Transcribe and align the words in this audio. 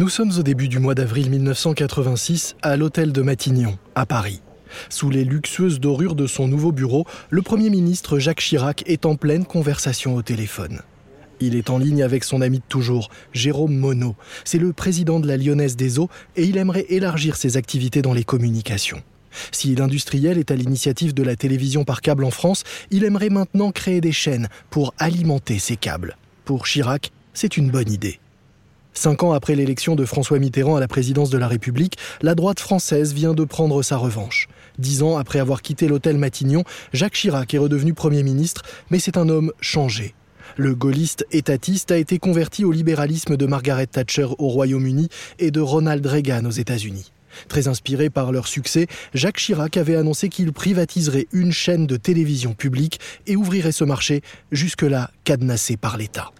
Nous 0.00 0.08
sommes 0.08 0.32
au 0.38 0.42
début 0.42 0.68
du 0.68 0.78
mois 0.78 0.94
d'avril 0.94 1.28
1986 1.28 2.56
à 2.62 2.78
l'hôtel 2.78 3.12
de 3.12 3.20
Matignon, 3.20 3.76
à 3.94 4.06
Paris. 4.06 4.40
Sous 4.88 5.10
les 5.10 5.24
luxueuses 5.24 5.78
dorures 5.78 6.14
de 6.14 6.26
son 6.26 6.48
nouveau 6.48 6.72
bureau, 6.72 7.06
le 7.28 7.42
Premier 7.42 7.68
ministre 7.68 8.18
Jacques 8.18 8.40
Chirac 8.40 8.82
est 8.86 9.04
en 9.04 9.16
pleine 9.16 9.44
conversation 9.44 10.14
au 10.14 10.22
téléphone. 10.22 10.80
Il 11.38 11.54
est 11.54 11.68
en 11.68 11.76
ligne 11.76 12.02
avec 12.02 12.24
son 12.24 12.40
ami 12.40 12.60
de 12.60 12.64
toujours, 12.66 13.10
Jérôme 13.34 13.76
Monod. 13.76 14.14
C'est 14.46 14.56
le 14.56 14.72
président 14.72 15.20
de 15.20 15.28
la 15.28 15.36
Lyonnaise 15.36 15.76
des 15.76 15.98
Eaux 15.98 16.08
et 16.34 16.44
il 16.44 16.56
aimerait 16.56 16.86
élargir 16.88 17.36
ses 17.36 17.58
activités 17.58 18.00
dans 18.00 18.14
les 18.14 18.24
communications. 18.24 19.02
Si 19.52 19.74
l'industriel 19.74 20.38
est 20.38 20.50
à 20.50 20.56
l'initiative 20.56 21.12
de 21.12 21.22
la 21.22 21.36
télévision 21.36 21.84
par 21.84 22.00
câble 22.00 22.24
en 22.24 22.30
France, 22.30 22.64
il 22.90 23.04
aimerait 23.04 23.28
maintenant 23.28 23.70
créer 23.70 24.00
des 24.00 24.12
chaînes 24.12 24.48
pour 24.70 24.94
alimenter 24.96 25.58
ces 25.58 25.76
câbles. 25.76 26.16
Pour 26.46 26.64
Chirac, 26.64 27.12
c'est 27.34 27.58
une 27.58 27.70
bonne 27.70 27.92
idée. 27.92 28.18
Cinq 28.92 29.22
ans 29.22 29.32
après 29.32 29.54
l'élection 29.54 29.94
de 29.94 30.04
François 30.04 30.38
Mitterrand 30.38 30.76
à 30.76 30.80
la 30.80 30.88
présidence 30.88 31.30
de 31.30 31.38
la 31.38 31.48
République, 31.48 31.96
la 32.22 32.34
droite 32.34 32.60
française 32.60 33.14
vient 33.14 33.34
de 33.34 33.44
prendre 33.44 33.82
sa 33.82 33.96
revanche. 33.96 34.48
Dix 34.78 35.02
ans 35.02 35.16
après 35.16 35.38
avoir 35.38 35.62
quitté 35.62 35.86
l'hôtel 35.86 36.18
Matignon, 36.18 36.64
Jacques 36.92 37.14
Chirac 37.14 37.54
est 37.54 37.58
redevenu 37.58 37.94
Premier 37.94 38.22
ministre, 38.22 38.62
mais 38.90 38.98
c'est 38.98 39.16
un 39.16 39.28
homme 39.28 39.52
changé. 39.60 40.14
Le 40.56 40.74
gaulliste 40.74 41.24
étatiste 41.30 41.92
a 41.92 41.96
été 41.96 42.18
converti 42.18 42.64
au 42.64 42.72
libéralisme 42.72 43.36
de 43.36 43.46
Margaret 43.46 43.86
Thatcher 43.86 44.26
au 44.38 44.48
Royaume-Uni 44.48 45.08
et 45.38 45.50
de 45.50 45.60
Ronald 45.60 46.04
Reagan 46.04 46.44
aux 46.44 46.50
États-Unis. 46.50 47.12
Très 47.48 47.68
inspiré 47.68 48.10
par 48.10 48.32
leur 48.32 48.48
succès, 48.48 48.88
Jacques 49.14 49.38
Chirac 49.38 49.76
avait 49.76 49.94
annoncé 49.94 50.28
qu'il 50.28 50.52
privatiserait 50.52 51.28
une 51.32 51.52
chaîne 51.52 51.86
de 51.86 51.96
télévision 51.96 52.54
publique 52.54 52.98
et 53.28 53.36
ouvrirait 53.36 53.72
ce 53.72 53.84
marché 53.84 54.22
jusque-là 54.50 55.10
cadenassé 55.22 55.76
par 55.76 55.96
l'État. 55.96 56.32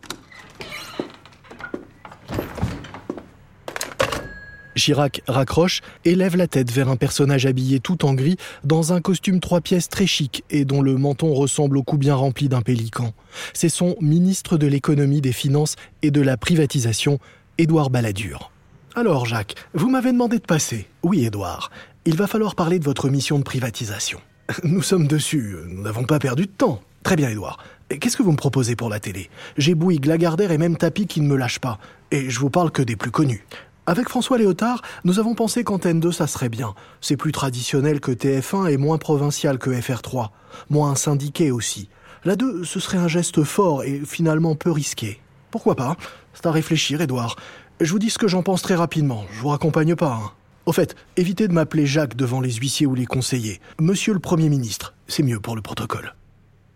Chirac 4.80 5.23
raccroche 5.28 5.82
et 6.04 6.14
lève 6.14 6.36
la 6.36 6.48
tête 6.48 6.73
vers 6.73 6.88
un 6.88 6.96
personnage 6.96 7.45
habillé 7.45 7.80
tout 7.80 8.04
en 8.06 8.14
gris 8.14 8.36
dans 8.64 8.92
un 8.92 9.00
costume 9.00 9.38
trois 9.38 9.60
pièces 9.60 9.88
très 9.88 10.06
chic 10.06 10.42
et 10.50 10.64
dont 10.64 10.80
le 10.80 10.96
menton 10.96 11.34
ressemble 11.34 11.76
au 11.76 11.82
cou 11.82 11.98
bien 11.98 12.14
rempli 12.14 12.48
d'un 12.48 12.62
pélican. 12.62 13.12
C'est 13.52 13.68
son 13.68 13.96
ministre 14.00 14.56
de 14.56 14.66
l'économie, 14.66 15.20
des 15.20 15.32
finances 15.32 15.76
et 16.02 16.10
de 16.10 16.22
la 16.22 16.37
privatisation, 16.37 17.18
Édouard 17.59 17.90
Balladur. 17.90 18.50
Alors 18.96 19.26
Jacques, 19.26 19.54
vous 19.74 19.90
m'avez 19.90 20.12
demandé 20.12 20.38
de 20.38 20.46
passer. 20.46 20.88
Oui 21.02 21.26
Édouard, 21.26 21.70
il 22.06 22.16
va 22.16 22.26
falloir 22.26 22.54
parler 22.54 22.78
de 22.78 22.84
votre 22.84 23.10
mission 23.10 23.38
de 23.38 23.44
privatisation. 23.44 24.20
Nous 24.65 24.82
sommes 24.82 25.06
dessus, 25.06 25.56
nous 25.68 25.82
n'avons 25.82 26.04
pas 26.04 26.18
perdu 26.18 26.46
de 26.46 26.50
temps. 26.50 26.80
Très 27.02 27.16
bien 27.16 27.28
Édouard. 27.28 27.59
Qu'est-ce 27.88 28.16
que 28.16 28.22
vous 28.22 28.32
me 28.32 28.37
proposez 28.37 28.76
pour 28.76 28.88
la 28.88 29.00
télé? 29.00 29.30
J'ai 29.59 29.74
Bouygues, 29.74 30.06
Lagardère 30.06 30.52
et 30.52 30.59
même 30.59 30.76
Tapi 30.76 31.06
qui 31.06 31.20
ne 31.20 31.26
me 31.26 31.37
lâchent 31.37 31.59
pas. 31.59 31.78
Et 32.10 32.30
je 32.30 32.38
vous 32.38 32.50
parle 32.50 32.70
que 32.70 32.82
des 32.82 32.96
plus 32.96 33.10
connus. 33.10 33.44
Avec 33.86 34.09
François 34.09 34.38
Léotard, 34.38 34.82
nous 35.04 35.18
avons 35.18 35.34
pensé 35.34 35.64
qu'Antenne 35.64 36.00
2, 36.00 36.12
ça 36.12 36.26
serait 36.26 36.48
bien. 36.48 36.74
C'est 37.00 37.16
plus 37.16 37.32
traditionnel 37.32 38.00
que 38.00 38.12
TF1 38.12 38.70
et 38.70 38.76
moins 38.76 38.98
provincial 38.98 39.59
que 39.59 39.70
FR3. 39.70 40.28
Moins 40.68 40.95
syndiqué 40.95 41.50
aussi. 41.50 41.88
La 42.24 42.37
2, 42.37 42.64
ce 42.64 42.78
serait 42.78 42.98
un 42.98 43.09
geste 43.09 43.42
fort 43.42 43.82
et 43.82 44.02
finalement 44.04 44.54
peu 44.54 44.70
risqué. 44.70 45.20
Pourquoi 45.50 45.74
pas? 45.74 45.96
C'est 46.34 46.46
à 46.46 46.52
réfléchir, 46.52 47.00
Edouard. 47.00 47.37
Je 47.80 47.90
vous 47.90 47.98
dis 47.98 48.10
ce 48.10 48.18
que 48.18 48.28
j'en 48.28 48.42
pense 48.42 48.62
très 48.62 48.74
rapidement. 48.74 49.24
Je 49.32 49.40
vous 49.40 49.48
raccompagne 49.48 49.96
pas. 49.96 50.20
Hein. 50.22 50.30
Au 50.66 50.72
fait, 50.72 50.94
évitez 51.16 51.48
de 51.48 51.54
m'appeler 51.54 51.87
Jacques 51.87 52.15
devant 52.15 52.40
les 52.40 52.52
huissiers 52.52 52.87
ou 52.87 52.94
les 52.94 53.06
conseillers. 53.06 53.60
Monsieur 53.80 54.12
le 54.12 54.20
Premier 54.20 54.50
ministre, 54.50 54.94
c'est 55.09 55.22
mieux 55.22 55.40
pour 55.40 55.56
le 55.56 55.62
protocole. 55.62 56.15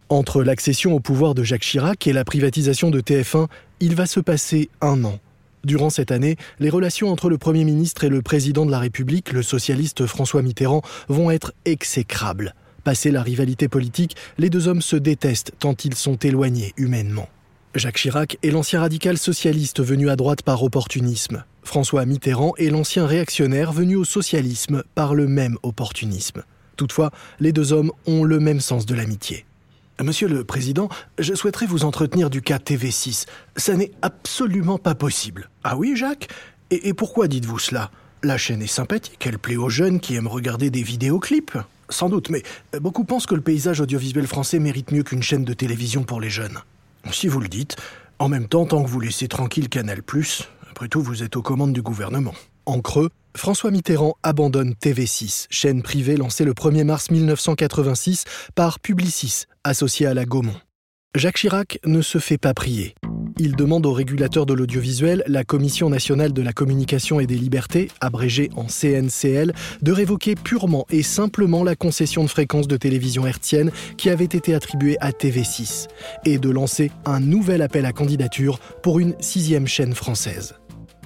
Entre 0.09 0.43
l'accession 0.43 0.95
au 0.95 1.01
pouvoir 1.01 1.35
de 1.35 1.43
Jacques 1.43 1.63
Chirac 1.63 2.07
et 2.07 2.13
la 2.13 2.25
privatisation 2.25 2.91
de 2.91 3.01
TF1, 3.01 3.49
il 3.81 3.95
va 3.95 4.07
se 4.07 4.21
passer 4.21 4.71
un 4.81 5.05
an. 5.05 5.21
Durant 5.65 5.89
cette 5.89 6.13
année, 6.13 6.37
les 6.61 6.69
relations 6.69 7.11
entre 7.11 7.31
le 7.31 7.39
Premier 7.39 7.65
ministre 7.65 8.05
et 8.05 8.11
le 8.11 8.21
président 8.21 8.67
de 8.67 8.71
la 8.71 8.79
République, 8.79 9.33
le 9.33 9.43
socialiste 9.43 10.07
François 10.07 10.43
Mitterrand, 10.43 10.83
vont 11.09 11.31
être 11.31 11.53
exécrables. 11.65 12.55
Passé 12.85 13.11
la 13.11 13.23
rivalité 13.23 13.67
politique, 13.67 14.15
les 14.37 14.51
deux 14.51 14.69
hommes 14.69 14.83
se 14.83 14.97
détestent 14.97 15.53
tant 15.59 15.75
ils 15.85 15.95
sont 15.95 16.17
éloignés 16.17 16.75
humainement. 16.77 17.29
Jacques 17.75 17.97
Chirac 17.97 18.37
est 18.43 18.51
l'ancien 18.51 18.81
radical 18.81 19.17
socialiste 19.17 19.83
venu 19.83 20.11
à 20.11 20.17
droite 20.17 20.43
par 20.43 20.63
opportunisme. 20.63 21.45
François 21.63 22.05
Mitterrand 22.05 22.53
est 22.59 22.69
l'ancien 22.69 23.07
réactionnaire 23.07 23.73
venu 23.73 23.97
au 23.97 24.05
socialisme 24.05 24.83
par 24.95 25.15
le 25.15 25.27
même 25.27 25.57
opportunisme. 25.63 26.43
Toutefois, 26.77 27.11
les 27.41 27.53
deux 27.53 27.73
hommes 27.73 27.91
ont 28.07 28.23
le 28.23 28.39
même 28.39 28.61
sens 28.61 28.85
de 28.85 28.95
l'amitié. 28.95 29.47
Monsieur 30.03 30.27
le 30.27 30.43
Président, 30.43 30.89
je 31.19 31.35
souhaiterais 31.35 31.67
vous 31.67 31.85
entretenir 31.85 32.29
du 32.29 32.43
cas 32.43 32.59
TV6. 32.59 33.27
Ça 33.57 33.77
n'est 33.77 33.93
absolument 34.03 34.77
pas 34.77 34.95
possible. 34.97 35.49
Ah 35.63 35.77
oui, 35.77 35.95
Jacques? 35.97 36.29
Et, 36.71 36.89
et 36.89 36.95
pourquoi 36.95 37.29
dites-vous 37.29 37.61
cela? 37.61 37.91
La 38.23 38.37
chaîne 38.37 38.61
est 38.61 38.67
sympathique, 38.67 39.25
elle 39.25 39.39
plaît 39.39 39.57
aux 39.57 39.69
jeunes 39.69 40.01
qui 40.01 40.15
aiment 40.17 40.27
regarder 40.27 40.71
des 40.71 40.83
vidéoclips. 40.83 41.59
Sans 41.91 42.09
doute, 42.09 42.29
mais 42.29 42.43
beaucoup 42.81 43.05
pensent 43.05 43.27
que 43.27 43.35
le 43.35 43.41
paysage 43.41 43.81
audiovisuel 43.81 44.27
français 44.27 44.59
mérite 44.59 44.91
mieux 44.91 45.05
qu'une 45.05 45.23
chaîne 45.23 45.45
de 45.45 45.53
télévision 45.53 46.03
pour 46.03 46.21
les 46.21 46.31
jeunes. 46.31 46.59
Si 47.13 47.29
vous 47.29 47.41
le 47.41 47.49
dites, 47.49 47.77
en 48.19 48.29
même 48.29 48.49
temps, 48.49 48.67
tant 48.67 48.83
que 48.83 48.89
vous 48.89 49.01
laissez 49.01 49.29
tranquille 49.29 49.69
Canal+, 49.69 50.03
après 50.71 50.89
tout, 50.89 51.03
vous 51.03 51.23
êtes 51.23 51.37
aux 51.37 51.43
commandes 51.43 51.73
du 51.73 51.83
gouvernement. 51.83 52.35
En 52.67 52.81
creux, 52.81 53.11
François 53.37 53.71
Mitterrand 53.71 54.15
abandonne 54.23 54.75
TV6, 54.81 55.47
chaîne 55.51 55.83
privée 55.83 56.17
lancée 56.17 56.45
le 56.45 56.53
1er 56.53 56.85
mars 56.85 57.11
1986 57.11 58.25
par 58.55 58.79
Publicis, 58.79 59.45
associé 59.65 60.07
à 60.07 60.15
la 60.15 60.25
Gaumont. 60.25 60.55
Jacques 61.17 61.39
Chirac 61.39 61.79
ne 61.85 62.01
se 62.01 62.19
fait 62.19 62.39
pas 62.39 62.55
prier. 62.55 62.95
Il 63.39 63.57
demande 63.57 63.87
au 63.87 63.93
régulateur 63.93 64.47
de 64.47 64.55
l'audiovisuel, 64.55 65.25
la 65.27 65.43
Commission 65.43 65.91
nationale 65.91 66.33
de 66.33 66.43
la 66.43 66.53
communication 66.53 67.19
et 67.19 67.27
des 67.27 67.35
libertés, 67.35 67.89
abrégée 68.01 68.51
en 68.55 68.67
CNCL, 68.67 69.53
de 69.83 69.93
révoquer 69.93 70.37
purement 70.37 70.87
et 70.91 71.03
simplement 71.03 71.65
la 71.65 71.75
concession 71.75 72.23
de 72.23 72.29
fréquences 72.29 72.69
de 72.69 72.77
télévision 72.77 73.27
hertzienne 73.27 73.73
qui 73.97 74.11
avait 74.11 74.25
été 74.25 74.55
attribuée 74.55 74.97
à 75.01 75.11
TV6, 75.11 75.89
et 76.25 76.39
de 76.39 76.51
lancer 76.51 76.93
un 77.05 77.19
nouvel 77.19 77.63
appel 77.63 77.85
à 77.85 77.93
candidature 77.93 78.61
pour 78.83 79.01
une 79.01 79.15
sixième 79.21 79.67
chaîne 79.67 79.95
française. 79.95 80.55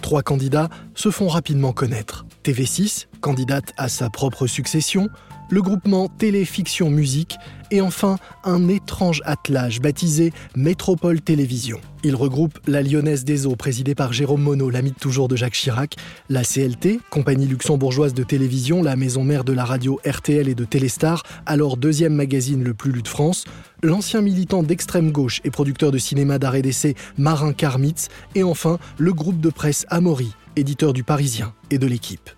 Trois 0.03 0.23
candidats 0.23 0.69
se 0.95 1.11
font 1.11 1.29
rapidement 1.29 1.73
connaître. 1.73 2.27
TV6, 2.45 3.07
candidate 3.21 3.73
à 3.77 3.89
sa 3.89 4.11
propre 4.11 4.47
succession, 4.47 5.09
le 5.51 5.63
groupement 5.63 6.09
Téléfiction 6.09 6.91
Musique 6.91 7.37
et 7.71 7.81
enfin 7.81 8.17
un 8.45 8.69
étrange 8.69 9.21
attelage 9.25 9.81
baptisé 9.81 10.33
Métropole 10.57 11.21
Télévision. 11.21 11.81
Il 12.05 12.15
regroupe 12.15 12.59
la 12.67 12.83
Lyonnaise 12.83 13.25
des 13.25 13.47
Eaux 13.47 13.57
présidée 13.57 13.95
par 13.95 14.13
Jérôme 14.13 14.43
Monod, 14.43 14.73
l'ami 14.73 14.93
toujours 14.93 15.29
de 15.29 15.37
Jacques 15.37 15.55
Chirac, 15.55 15.97
la 16.29 16.45
CLT, 16.45 17.01
compagnie 17.11 17.47
luxembourgeoise 17.47 18.15
de 18.15 18.23
télévision, 18.23 18.83
la 18.83 18.97
maison 18.97 19.25
mère 19.25 19.45
de 19.45 19.53
la 19.53 19.65
radio 19.65 20.01
RTL 20.07 20.49
et 20.49 20.55
de 20.55 20.65
Téléstar, 20.65 21.25
alors 21.45 21.77
deuxième 21.77 22.15
magazine 22.15 22.63
le 22.63 22.75
plus 22.75 22.93
lu 22.93 23.03
de 23.03 23.09
France, 23.09 23.45
l'ancien 23.83 24.21
militant 24.21 24.63
d'extrême 24.63 25.11
gauche 25.11 25.41
et 25.45 25.51
producteur 25.51 25.91
de 25.91 25.99
cinéma 25.99 26.39
d'arrêt 26.39 26.63
d'essai 26.63 26.95
Marin 27.17 27.53
Karmitz 27.53 28.09
et 28.35 28.43
enfin 28.43 28.79
le 28.97 29.13
groupe 29.13 29.41
de 29.41 29.51
presse 29.51 29.87
Amaury, 29.89 30.33
éditeur 30.57 30.93
du 30.93 31.03
Parisien 31.03 31.53
et 31.71 31.79
de 31.79 31.87
l'équipe. 31.87 32.31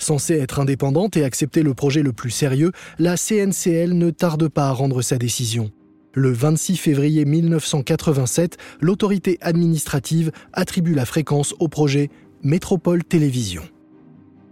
Censée 0.00 0.38
être 0.38 0.58
indépendante 0.58 1.18
et 1.18 1.24
accepter 1.24 1.62
le 1.62 1.74
projet 1.74 2.02
le 2.02 2.14
plus 2.14 2.30
sérieux, 2.30 2.72
la 2.98 3.16
CNCL 3.16 3.92
ne 3.92 4.10
tarde 4.10 4.48
pas 4.48 4.68
à 4.68 4.72
rendre 4.72 5.02
sa 5.02 5.18
décision. 5.18 5.70
Le 6.14 6.32
26 6.32 6.76
février 6.76 7.24
1987, 7.26 8.56
l'autorité 8.80 9.38
administrative 9.42 10.32
attribue 10.54 10.94
la 10.94 11.04
fréquence 11.04 11.54
au 11.60 11.68
projet 11.68 12.08
Métropole 12.42 13.04
Télévision. 13.04 13.62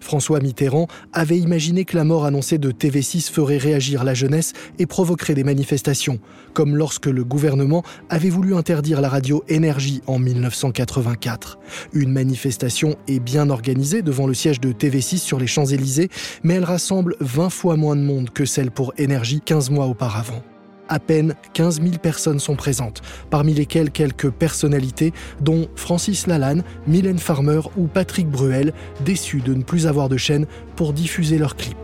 François 0.01 0.41
Mitterrand 0.41 0.87
avait 1.13 1.39
imaginé 1.39 1.85
que 1.85 1.97
la 1.97 2.05
mort 2.05 2.25
annoncée 2.25 2.59
de 2.59 2.71
TV6 2.71 3.31
ferait 3.31 3.59
réagir 3.59 4.05
la 4.05 4.15
jeunesse 4.15 4.53
et 4.79 4.87
provoquerait 4.87 5.35
des 5.35 5.45
manifestations, 5.45 6.19
comme 6.55 6.77
lorsque 6.77 7.07
le 7.07 7.25
gouvernement 7.25 7.83
avait 8.09 8.31
voulu 8.31 8.55
interdire 8.55 9.01
la 9.01 9.09
radio 9.09 9.45
Énergie 9.49 10.03
en 10.07 10.19
1984. 10.19 11.59
Une 11.93 12.13
manifestation 12.13 12.97
est 13.07 13.21
bien 13.21 13.51
organisée 13.51 14.03
devant 14.03 14.27
le 14.27 14.35
siège 14.35 14.61
de 14.61 14.73
TV6 14.73 15.19
sur 15.19 15.39
les 15.39 15.47
Champs-Élysées, 15.47 16.09
mais 16.43 16.55
elle 16.55 16.65
rassemble 16.65 17.17
20 17.21 17.51
fois 17.51 17.77
moins 17.77 17.97
de 17.97 18.03
monde 18.03 18.31
que 18.31 18.45
celle 18.45 18.71
pour 18.71 18.93
Énergie 18.99 19.41
15 19.41 19.71
mois 19.71 19.87
auparavant 19.87 20.43
à 20.89 20.99
peine 20.99 21.35
15 21.55 21.83
000 21.83 21.99
personnes 22.03 22.41
sont 22.41 22.57
présentes, 22.57 23.03
parmi 23.31 23.55
lesquelles 23.55 23.91
quelques 23.91 24.31
personnalités, 24.31 25.13
dont 25.41 25.69
Francis 25.77 26.27
Lalanne, 26.27 26.63
Mylène 26.87 27.19
Farmer 27.19 27.61
ou 27.77 27.87
Patrick 27.87 28.29
Bruel, 28.29 28.73
déçus 29.05 29.41
de 29.41 29.55
ne 29.55 29.63
plus 29.63 29.87
avoir 29.87 30.09
de 30.09 30.17
chaîne 30.17 30.47
pour 30.77 30.93
diffuser 30.93 31.39
leurs 31.39 31.57
clips. 31.57 31.77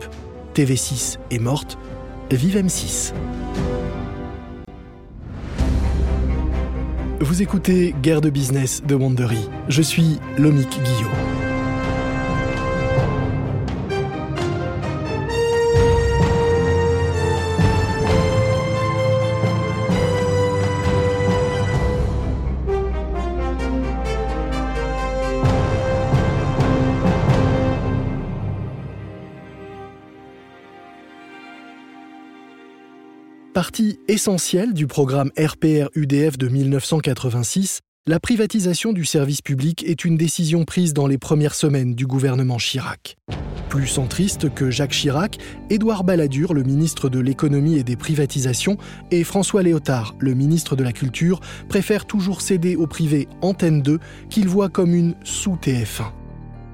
TV6 0.54 1.18
est 1.30 1.38
morte, 1.38 1.78
vive 2.30 2.56
M6. 2.56 3.12
Vous 7.20 7.42
écoutez 7.42 7.94
Guerre 8.02 8.20
de 8.20 8.30
business 8.30 8.82
de 8.86 8.94
Wandery. 8.94 9.48
Je 9.68 9.82
suis 9.82 10.18
Lomic 10.36 10.68
Guillot. 10.68 11.44
Partie 33.64 33.99
essentielle 34.08 34.75
du 34.75 34.87
programme 34.87 35.31
RPR-UDF 35.38 36.37
de 36.37 36.49
1986, 36.49 37.81
la 38.06 38.20
privatisation 38.20 38.93
du 38.93 39.06
service 39.06 39.40
public 39.40 39.82
est 39.84 40.05
une 40.05 40.19
décision 40.19 40.66
prise 40.66 40.93
dans 40.93 41.06
les 41.06 41.16
premières 41.16 41.55
semaines 41.55 41.94
du 41.94 42.06
gouvernement 42.06 42.58
Chirac. 42.58 43.16
Plus 43.70 43.87
centriste 43.87 44.52
que 44.52 44.70
Jacques 44.70 44.90
Chirac, 44.90 45.38
Édouard 45.70 46.05
Balladur, 46.05 46.52
le 46.52 46.62
ministre 46.62 47.08
de 47.08 47.20
l'économie 47.20 47.78
et 47.78 47.84
des 47.84 47.96
privatisations, 47.96 48.76
et 49.11 49.25
François 49.25 49.62
Léotard, 49.62 50.14
le 50.19 50.34
ministre 50.34 50.76
de 50.76 50.84
la 50.84 50.93
Culture, 50.93 51.40
préfèrent 51.70 52.05
toujours 52.05 52.43
céder 52.43 52.76
au 52.76 52.87
privé 52.87 53.28
Antenne 53.40 53.81
2, 53.81 53.99
qu'ils 54.28 54.46
voient 54.46 54.69
comme 54.69 54.94
une 54.94 55.14
sous-TF1. 55.25 56.12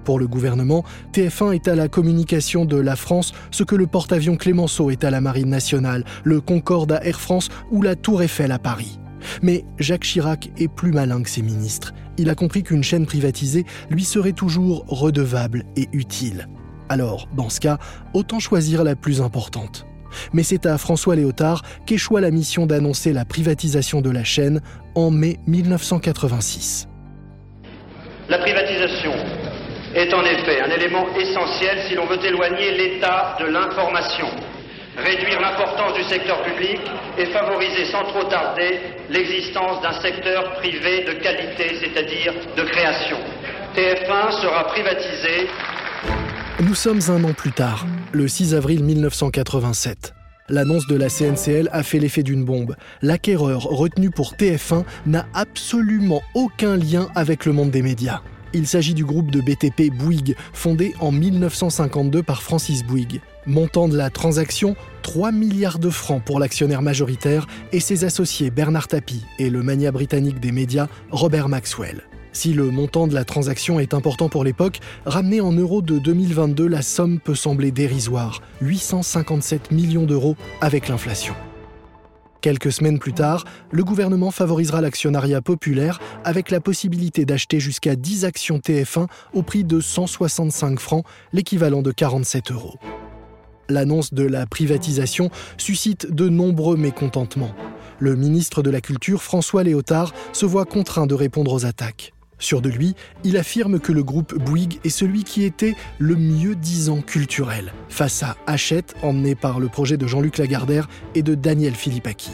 Pour 0.04 0.18
le 0.18 0.26
gouvernement, 0.26 0.84
TF1 1.12 1.54
est 1.54 1.68
à 1.68 1.74
la 1.74 1.88
communication 1.88 2.64
de 2.64 2.76
la 2.76 2.96
France 2.96 3.32
ce 3.50 3.64
que 3.64 3.76
le 3.76 3.86
porte-avions 3.86 4.36
Clémenceau 4.36 4.90
est 4.90 5.04
à 5.04 5.10
la 5.10 5.20
Marine 5.20 5.50
nationale, 5.50 6.04
le 6.24 6.40
Concorde 6.40 6.92
à 6.92 7.04
Air 7.04 7.20
France 7.20 7.48
ou 7.70 7.82
la 7.82 7.96
Tour 7.96 8.22
Eiffel 8.22 8.52
à 8.52 8.58
Paris. 8.58 8.98
Mais 9.42 9.64
Jacques 9.78 10.04
Chirac 10.04 10.50
est 10.58 10.68
plus 10.68 10.92
malin 10.92 11.22
que 11.22 11.28
ses 11.28 11.42
ministres. 11.42 11.92
Il 12.16 12.30
a 12.30 12.34
compris 12.34 12.62
qu'une 12.62 12.82
chaîne 12.82 13.06
privatisée 13.06 13.64
lui 13.90 14.04
serait 14.04 14.32
toujours 14.32 14.84
redevable 14.88 15.64
et 15.76 15.88
utile. 15.92 16.48
Alors, 16.88 17.28
dans 17.36 17.48
ce 17.48 17.60
cas, 17.60 17.78
autant 18.14 18.40
choisir 18.40 18.82
la 18.82 18.96
plus 18.96 19.20
importante. 19.20 19.86
Mais 20.32 20.42
c'est 20.42 20.66
à 20.66 20.76
François 20.76 21.14
Léotard 21.14 21.62
qu'échoua 21.86 22.20
la 22.20 22.30
mission 22.30 22.66
d'annoncer 22.66 23.12
la 23.12 23.24
privatisation 23.24 24.00
de 24.00 24.10
la 24.10 24.24
chaîne 24.24 24.60
en 24.94 25.10
mai 25.10 25.38
1986. 25.46 26.88
La 28.28 28.38
privatisation 28.38 28.59
est 29.94 30.12
en 30.14 30.24
effet 30.24 30.60
un 30.60 30.70
élément 30.70 31.06
essentiel 31.16 31.82
si 31.88 31.94
l'on 31.94 32.06
veut 32.06 32.24
éloigner 32.24 32.72
l'État 32.72 33.36
de 33.40 33.46
l'information 33.46 34.26
réduire 34.96 35.40
l'importance 35.40 35.94
du 35.94 36.02
secteur 36.04 36.42
public 36.42 36.80
et 37.18 37.26
favoriser 37.26 37.86
sans 37.90 38.04
trop 38.04 38.24
tarder 38.24 38.80
l'existence 39.08 39.80
d'un 39.82 40.00
secteur 40.00 40.54
privé 40.54 41.04
de 41.04 41.12
qualité, 41.22 41.76
c'est-à-dire 41.80 42.34
de 42.56 42.62
création. 42.62 43.16
TF1 43.74 44.40
sera 44.40 44.64
privatisé. 44.68 45.48
Nous 46.60 46.74
sommes 46.74 47.00
un 47.08 47.24
an 47.24 47.32
plus 47.32 47.52
tard, 47.52 47.86
le 48.12 48.28
6 48.28 48.54
avril 48.54 48.84
1987. 48.84 50.14
L'annonce 50.48 50.88
de 50.88 50.96
la 50.96 51.08
CNCL 51.08 51.68
a 51.72 51.84
fait 51.84 52.00
l'effet 52.00 52.24
d'une 52.24 52.44
bombe. 52.44 52.74
L'acquéreur 53.02 53.62
retenu 53.62 54.10
pour 54.10 54.34
TF1 54.34 54.84
n'a 55.06 55.26
absolument 55.32 56.22
aucun 56.34 56.76
lien 56.76 57.08
avec 57.14 57.46
le 57.46 57.52
monde 57.52 57.70
des 57.70 57.82
médias. 57.82 58.20
Il 58.52 58.66
s'agit 58.66 58.94
du 58.94 59.04
groupe 59.04 59.30
de 59.30 59.40
BTP 59.40 59.92
Bouygues, 59.94 60.34
fondé 60.52 60.94
en 60.98 61.12
1952 61.12 62.22
par 62.22 62.42
Francis 62.42 62.84
Bouygues. 62.84 63.20
Montant 63.46 63.88
de 63.88 63.96
la 63.96 64.10
transaction 64.10 64.76
3 65.02 65.32
milliards 65.32 65.78
de 65.78 65.88
francs 65.88 66.22
pour 66.24 66.40
l'actionnaire 66.40 66.82
majoritaire 66.82 67.46
et 67.72 67.80
ses 67.80 68.04
associés 68.04 68.50
Bernard 68.50 68.88
Tapie 68.88 69.24
et 69.38 69.50
le 69.50 69.62
mania 69.62 69.92
britannique 69.92 70.40
des 70.40 70.52
médias 70.52 70.88
Robert 71.10 71.48
Maxwell. 71.48 72.02
Si 72.32 72.52
le 72.52 72.70
montant 72.70 73.06
de 73.06 73.14
la 73.14 73.24
transaction 73.24 73.80
est 73.80 73.94
important 73.94 74.28
pour 74.28 74.44
l'époque, 74.44 74.80
ramené 75.04 75.40
en 75.40 75.52
euros 75.52 75.82
de 75.82 75.98
2022, 75.98 76.66
la 76.66 76.82
somme 76.82 77.18
peut 77.18 77.34
sembler 77.34 77.70
dérisoire 77.70 78.40
857 78.60 79.72
millions 79.72 80.04
d'euros 80.04 80.36
avec 80.60 80.88
l'inflation. 80.88 81.34
Quelques 82.40 82.72
semaines 82.72 82.98
plus 82.98 83.12
tard, 83.12 83.44
le 83.70 83.84
gouvernement 83.84 84.30
favorisera 84.30 84.80
l'actionnariat 84.80 85.42
populaire 85.42 86.00
avec 86.24 86.50
la 86.50 86.60
possibilité 86.60 87.26
d'acheter 87.26 87.60
jusqu'à 87.60 87.96
10 87.96 88.24
actions 88.24 88.58
TF1 88.58 89.06
au 89.34 89.42
prix 89.42 89.64
de 89.64 89.80
165 89.80 90.80
francs, 90.80 91.04
l'équivalent 91.32 91.82
de 91.82 91.92
47 91.92 92.52
euros. 92.52 92.78
L'annonce 93.68 94.14
de 94.14 94.24
la 94.24 94.46
privatisation 94.46 95.30
suscite 95.58 96.12
de 96.12 96.28
nombreux 96.28 96.76
mécontentements. 96.76 97.54
Le 97.98 98.16
ministre 98.16 98.62
de 98.62 98.70
la 98.70 98.80
Culture, 98.80 99.22
François 99.22 99.62
Léotard, 99.62 100.12
se 100.32 100.46
voit 100.46 100.64
contraint 100.64 101.06
de 101.06 101.14
répondre 101.14 101.52
aux 101.52 101.66
attaques. 101.66 102.12
Sûr 102.40 102.62
de 102.62 102.70
lui, 102.70 102.94
il 103.22 103.36
affirme 103.36 103.78
que 103.78 103.92
le 103.92 104.02
groupe 104.02 104.34
Bouygues 104.34 104.80
est 104.82 104.88
celui 104.88 105.24
qui 105.24 105.44
était 105.44 105.76
le 105.98 106.16
mieux 106.16 106.56
disant 106.56 107.02
culturel, 107.02 107.72
face 107.90 108.22
à 108.22 108.36
Hachette, 108.46 108.94
emmené 109.02 109.34
par 109.34 109.60
le 109.60 109.68
projet 109.68 109.98
de 109.98 110.06
Jean-Luc 110.06 110.38
Lagardère 110.38 110.88
et 111.14 111.22
de 111.22 111.34
Daniel 111.34 111.74
Philippaki. 111.74 112.30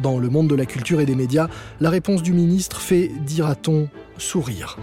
Dans 0.00 0.18
le 0.18 0.28
monde 0.28 0.48
de 0.48 0.56
la 0.56 0.66
culture 0.66 1.00
et 1.00 1.06
des 1.06 1.14
médias, 1.14 1.48
la 1.80 1.88
réponse 1.88 2.22
du 2.22 2.32
ministre 2.32 2.80
fait, 2.80 3.12
dira-t-on, 3.24 3.88
sourire. 4.18 4.76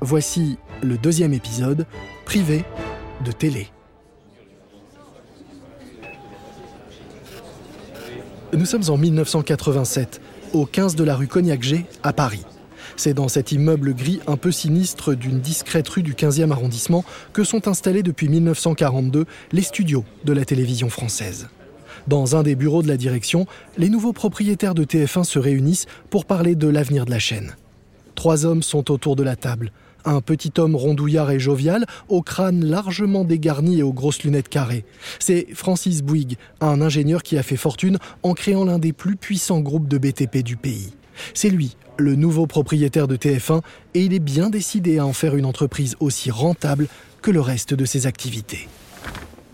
Voici 0.00 0.56
le 0.82 0.96
deuxième 0.96 1.34
épisode, 1.34 1.84
privé 2.24 2.64
de 3.24 3.32
télé. 3.32 3.68
Nous 8.52 8.66
sommes 8.66 8.88
en 8.88 8.96
1987, 8.96 10.20
au 10.52 10.64
15 10.64 10.94
de 10.94 11.02
la 11.02 11.16
rue 11.16 11.26
Cognac-G, 11.26 11.86
à 12.04 12.12
Paris. 12.12 12.44
C'est 12.96 13.14
dans 13.14 13.28
cet 13.28 13.52
immeuble 13.52 13.94
gris 13.94 14.20
un 14.26 14.36
peu 14.36 14.52
sinistre 14.52 15.14
d'une 15.14 15.40
discrète 15.40 15.88
rue 15.88 16.02
du 16.02 16.14
15e 16.14 16.50
arrondissement 16.50 17.04
que 17.32 17.44
sont 17.44 17.68
installés 17.68 18.02
depuis 18.02 18.28
1942 18.28 19.26
les 19.52 19.62
studios 19.62 20.04
de 20.24 20.32
la 20.32 20.44
télévision 20.44 20.88
française. 20.88 21.48
Dans 22.08 22.36
un 22.36 22.42
des 22.42 22.56
bureaux 22.56 22.82
de 22.82 22.88
la 22.88 22.96
direction, 22.96 23.46
les 23.78 23.88
nouveaux 23.88 24.12
propriétaires 24.12 24.74
de 24.74 24.84
TF1 24.84 25.24
se 25.24 25.38
réunissent 25.38 25.86
pour 26.10 26.24
parler 26.24 26.54
de 26.54 26.68
l'avenir 26.68 27.04
de 27.04 27.10
la 27.10 27.18
chaîne. 27.18 27.54
Trois 28.14 28.44
hommes 28.44 28.62
sont 28.62 28.90
autour 28.90 29.16
de 29.16 29.22
la 29.22 29.36
table. 29.36 29.72
Un 30.04 30.20
petit 30.20 30.52
homme 30.58 30.74
rondouillard 30.74 31.30
et 31.30 31.38
jovial, 31.38 31.86
au 32.08 32.22
crâne 32.22 32.64
largement 32.64 33.24
dégarni 33.24 33.78
et 33.78 33.82
aux 33.84 33.92
grosses 33.92 34.24
lunettes 34.24 34.48
carrées. 34.48 34.84
C'est 35.20 35.46
Francis 35.54 36.02
Bouygues, 36.02 36.36
un 36.60 36.80
ingénieur 36.80 37.22
qui 37.22 37.38
a 37.38 37.44
fait 37.44 37.56
fortune 37.56 37.98
en 38.24 38.34
créant 38.34 38.64
l'un 38.64 38.80
des 38.80 38.92
plus 38.92 39.14
puissants 39.14 39.60
groupes 39.60 39.86
de 39.86 39.98
BTP 39.98 40.38
du 40.38 40.56
pays. 40.56 40.92
C'est 41.34 41.50
lui, 41.50 41.76
le 41.98 42.14
nouveau 42.14 42.46
propriétaire 42.46 43.08
de 43.08 43.16
TF1, 43.16 43.60
et 43.94 44.02
il 44.02 44.12
est 44.14 44.18
bien 44.18 44.50
décidé 44.50 44.98
à 44.98 45.06
en 45.06 45.12
faire 45.12 45.36
une 45.36 45.44
entreprise 45.44 45.96
aussi 46.00 46.30
rentable 46.30 46.88
que 47.20 47.30
le 47.30 47.40
reste 47.40 47.74
de 47.74 47.84
ses 47.84 48.06
activités. 48.06 48.68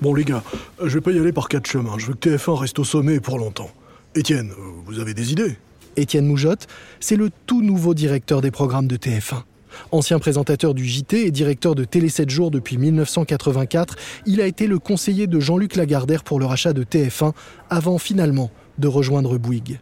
Bon 0.01 0.15
les 0.15 0.25
gars, 0.25 0.45
je 0.83 0.95
vais 0.95 1.01
pas 1.01 1.11
y 1.11 1.19
aller 1.19 1.33
par 1.33 1.49
quatre 1.49 1.67
chemins, 1.67 1.99
je 1.99 2.07
veux 2.07 2.15
que 2.15 2.29
TF1 2.29 2.55
reste 2.55 2.79
au 2.79 2.85
sommet 2.85 3.21
pour 3.21 3.39
longtemps. 3.39 3.71
Étienne, 4.15 4.53
vous 4.87 5.01
avez 5.01 5.13
des 5.13 5.33
idées? 5.33 5.57
Étienne 5.97 6.27
Moujotte, 6.27 6.69
c'est 7.01 7.17
le 7.17 7.31
tout 7.47 7.63
nouveau 7.63 7.95
directeur 7.95 8.41
des 8.41 8.53
programmes 8.53 8.87
de 8.87 8.97
TF1. 8.97 9.43
Ancien 9.91 10.19
présentateur 10.19 10.75
du 10.75 10.85
JT 10.85 11.27
et 11.27 11.31
directeur 11.31 11.75
de 11.75 11.85
Télé 11.85 12.09
7 12.09 12.31
jours 12.31 12.51
depuis 12.51 12.79
1984, 12.79 13.97
il 14.27 14.41
a 14.41 14.47
été 14.47 14.67
le 14.67 14.79
conseiller 14.79 15.27
de 15.27 15.41
Jean-Luc 15.41 15.77
Lagardère 15.77 16.25
pour 16.25 16.39
le 16.39 16.47
rachat 16.47 16.73
de 16.73 16.85
TF1 16.85 17.33
avant 17.69 17.99
finalement 17.99 18.51
de 18.79 18.89
rejoindre 18.89 19.39
Bouygues. 19.39 19.81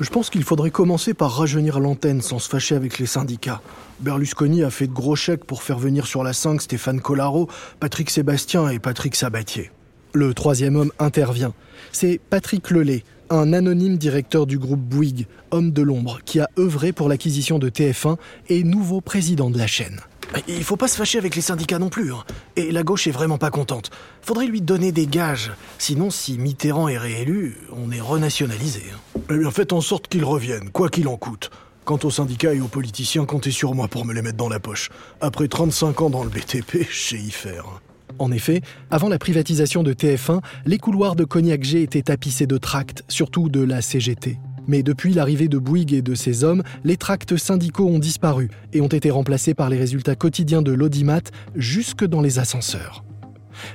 Je 0.00 0.10
pense 0.10 0.28
qu'il 0.28 0.42
faudrait 0.42 0.72
commencer 0.72 1.14
par 1.14 1.30
rajeunir 1.30 1.78
l'antenne 1.78 2.20
sans 2.20 2.40
se 2.40 2.48
fâcher 2.48 2.74
avec 2.74 2.98
les 2.98 3.06
syndicats. 3.06 3.62
Berlusconi 4.00 4.64
a 4.64 4.70
fait 4.70 4.88
de 4.88 4.92
gros 4.92 5.14
chèques 5.14 5.44
pour 5.44 5.62
faire 5.62 5.78
venir 5.78 6.06
sur 6.06 6.24
la 6.24 6.32
5 6.32 6.60
Stéphane 6.60 7.00
Collaro, 7.00 7.48
Patrick 7.78 8.10
Sébastien 8.10 8.68
et 8.70 8.80
Patrick 8.80 9.14
Sabatier. 9.14 9.70
Le 10.12 10.34
troisième 10.34 10.74
homme 10.74 10.90
intervient. 10.98 11.54
C'est 11.92 12.20
Patrick 12.28 12.72
Lelay, 12.72 13.04
un 13.30 13.52
anonyme 13.52 13.96
directeur 13.96 14.46
du 14.46 14.58
groupe 14.58 14.80
Bouygues, 14.80 15.28
homme 15.52 15.70
de 15.70 15.82
l'ombre, 15.82 16.18
qui 16.24 16.40
a 16.40 16.48
œuvré 16.58 16.92
pour 16.92 17.08
l'acquisition 17.08 17.60
de 17.60 17.68
TF1 17.68 18.16
et 18.48 18.64
nouveau 18.64 19.00
président 19.00 19.48
de 19.48 19.58
la 19.58 19.68
chaîne. 19.68 20.00
Il 20.48 20.64
faut 20.64 20.76
pas 20.76 20.88
se 20.88 20.96
fâcher 20.96 21.18
avec 21.18 21.36
les 21.36 21.42
syndicats 21.42 21.78
non 21.78 21.88
plus. 21.88 22.12
Hein. 22.12 22.24
Et 22.56 22.70
la 22.70 22.82
gauche 22.82 23.06
est 23.06 23.12
vraiment 23.12 23.38
pas 23.38 23.50
contente. 23.50 23.90
Faudrait 24.22 24.46
lui 24.46 24.60
donner 24.60 24.92
des 24.92 25.06
gages. 25.06 25.52
Sinon, 25.78 26.10
si 26.10 26.38
Mitterrand 26.38 26.88
est 26.88 26.98
réélu, 26.98 27.56
on 27.72 27.90
est 27.90 28.00
renationalisé. 28.00 28.82
Hein. 28.92 29.20
Eh 29.30 29.38
bien, 29.38 29.50
faites 29.50 29.72
en 29.72 29.80
sorte 29.80 30.08
qu'il 30.08 30.24
revienne, 30.24 30.70
quoi 30.70 30.88
qu'il 30.88 31.08
en 31.08 31.16
coûte. 31.16 31.50
Quant 31.84 31.98
aux 32.02 32.10
syndicats 32.10 32.54
et 32.54 32.60
aux 32.60 32.68
politiciens, 32.68 33.26
comptez 33.26 33.50
sur 33.50 33.74
moi 33.74 33.88
pour 33.88 34.06
me 34.06 34.14
les 34.14 34.22
mettre 34.22 34.38
dans 34.38 34.48
la 34.48 34.60
poche. 34.60 34.90
Après 35.20 35.48
35 35.48 36.00
ans 36.00 36.10
dans 36.10 36.24
le 36.24 36.30
BTP, 36.30 36.86
je 36.90 36.98
sais 36.98 37.16
y 37.16 37.30
faire. 37.30 37.66
Hein. 37.66 37.80
En 38.18 38.30
effet, 38.32 38.62
avant 38.90 39.08
la 39.08 39.18
privatisation 39.18 39.82
de 39.82 39.92
TF1, 39.92 40.40
les 40.66 40.78
couloirs 40.78 41.16
de 41.16 41.24
Cognac-G 41.24 41.82
étaient 41.82 42.02
tapissés 42.02 42.46
de 42.46 42.58
tracts, 42.58 43.02
surtout 43.08 43.48
de 43.48 43.60
la 43.60 43.82
CGT. 43.82 44.38
Mais 44.66 44.82
depuis 44.82 45.12
l'arrivée 45.12 45.48
de 45.48 45.58
Bouygues 45.58 45.94
et 45.94 46.02
de 46.02 46.14
ses 46.14 46.44
hommes, 46.44 46.62
les 46.84 46.96
tracts 46.96 47.36
syndicaux 47.36 47.88
ont 47.88 47.98
disparu 47.98 48.50
et 48.72 48.80
ont 48.80 48.88
été 48.88 49.10
remplacés 49.10 49.54
par 49.54 49.68
les 49.70 49.78
résultats 49.78 50.16
quotidiens 50.16 50.62
de 50.62 50.72
l'audimat 50.72 51.22
jusque 51.54 52.04
dans 52.04 52.20
les 52.20 52.38
ascenseurs. 52.38 53.04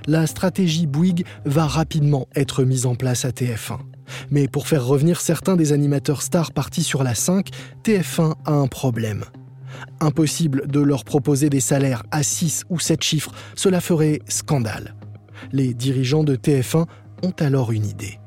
La 0.07 0.27
stratégie 0.27 0.87
Bouygues 0.87 1.25
va 1.45 1.65
rapidement 1.65 2.27
être 2.35 2.63
mise 2.63 2.85
en 2.85 2.95
place 2.95 3.25
à 3.25 3.29
TF1. 3.29 3.79
Mais 4.31 4.47
pour 4.47 4.67
faire 4.67 4.85
revenir 4.85 5.21
certains 5.21 5.55
des 5.55 5.71
animateurs 5.71 6.21
stars 6.21 6.51
partis 6.51 6.83
sur 6.83 7.03
la 7.03 7.15
5, 7.15 7.49
TF1 7.83 8.33
a 8.45 8.53
un 8.53 8.67
problème. 8.67 9.23
Impossible 9.99 10.67
de 10.67 10.79
leur 10.79 11.03
proposer 11.05 11.49
des 11.49 11.59
salaires 11.59 12.03
à 12.11 12.23
6 12.23 12.63
ou 12.69 12.79
7 12.79 13.03
chiffres, 13.03 13.31
cela 13.55 13.81
ferait 13.81 14.19
scandale. 14.27 14.95
Les 15.51 15.73
dirigeants 15.73 16.23
de 16.23 16.35
TF1 16.35 16.85
ont 17.23 17.33
alors 17.39 17.71
une 17.71 17.85
idée. 17.85 18.19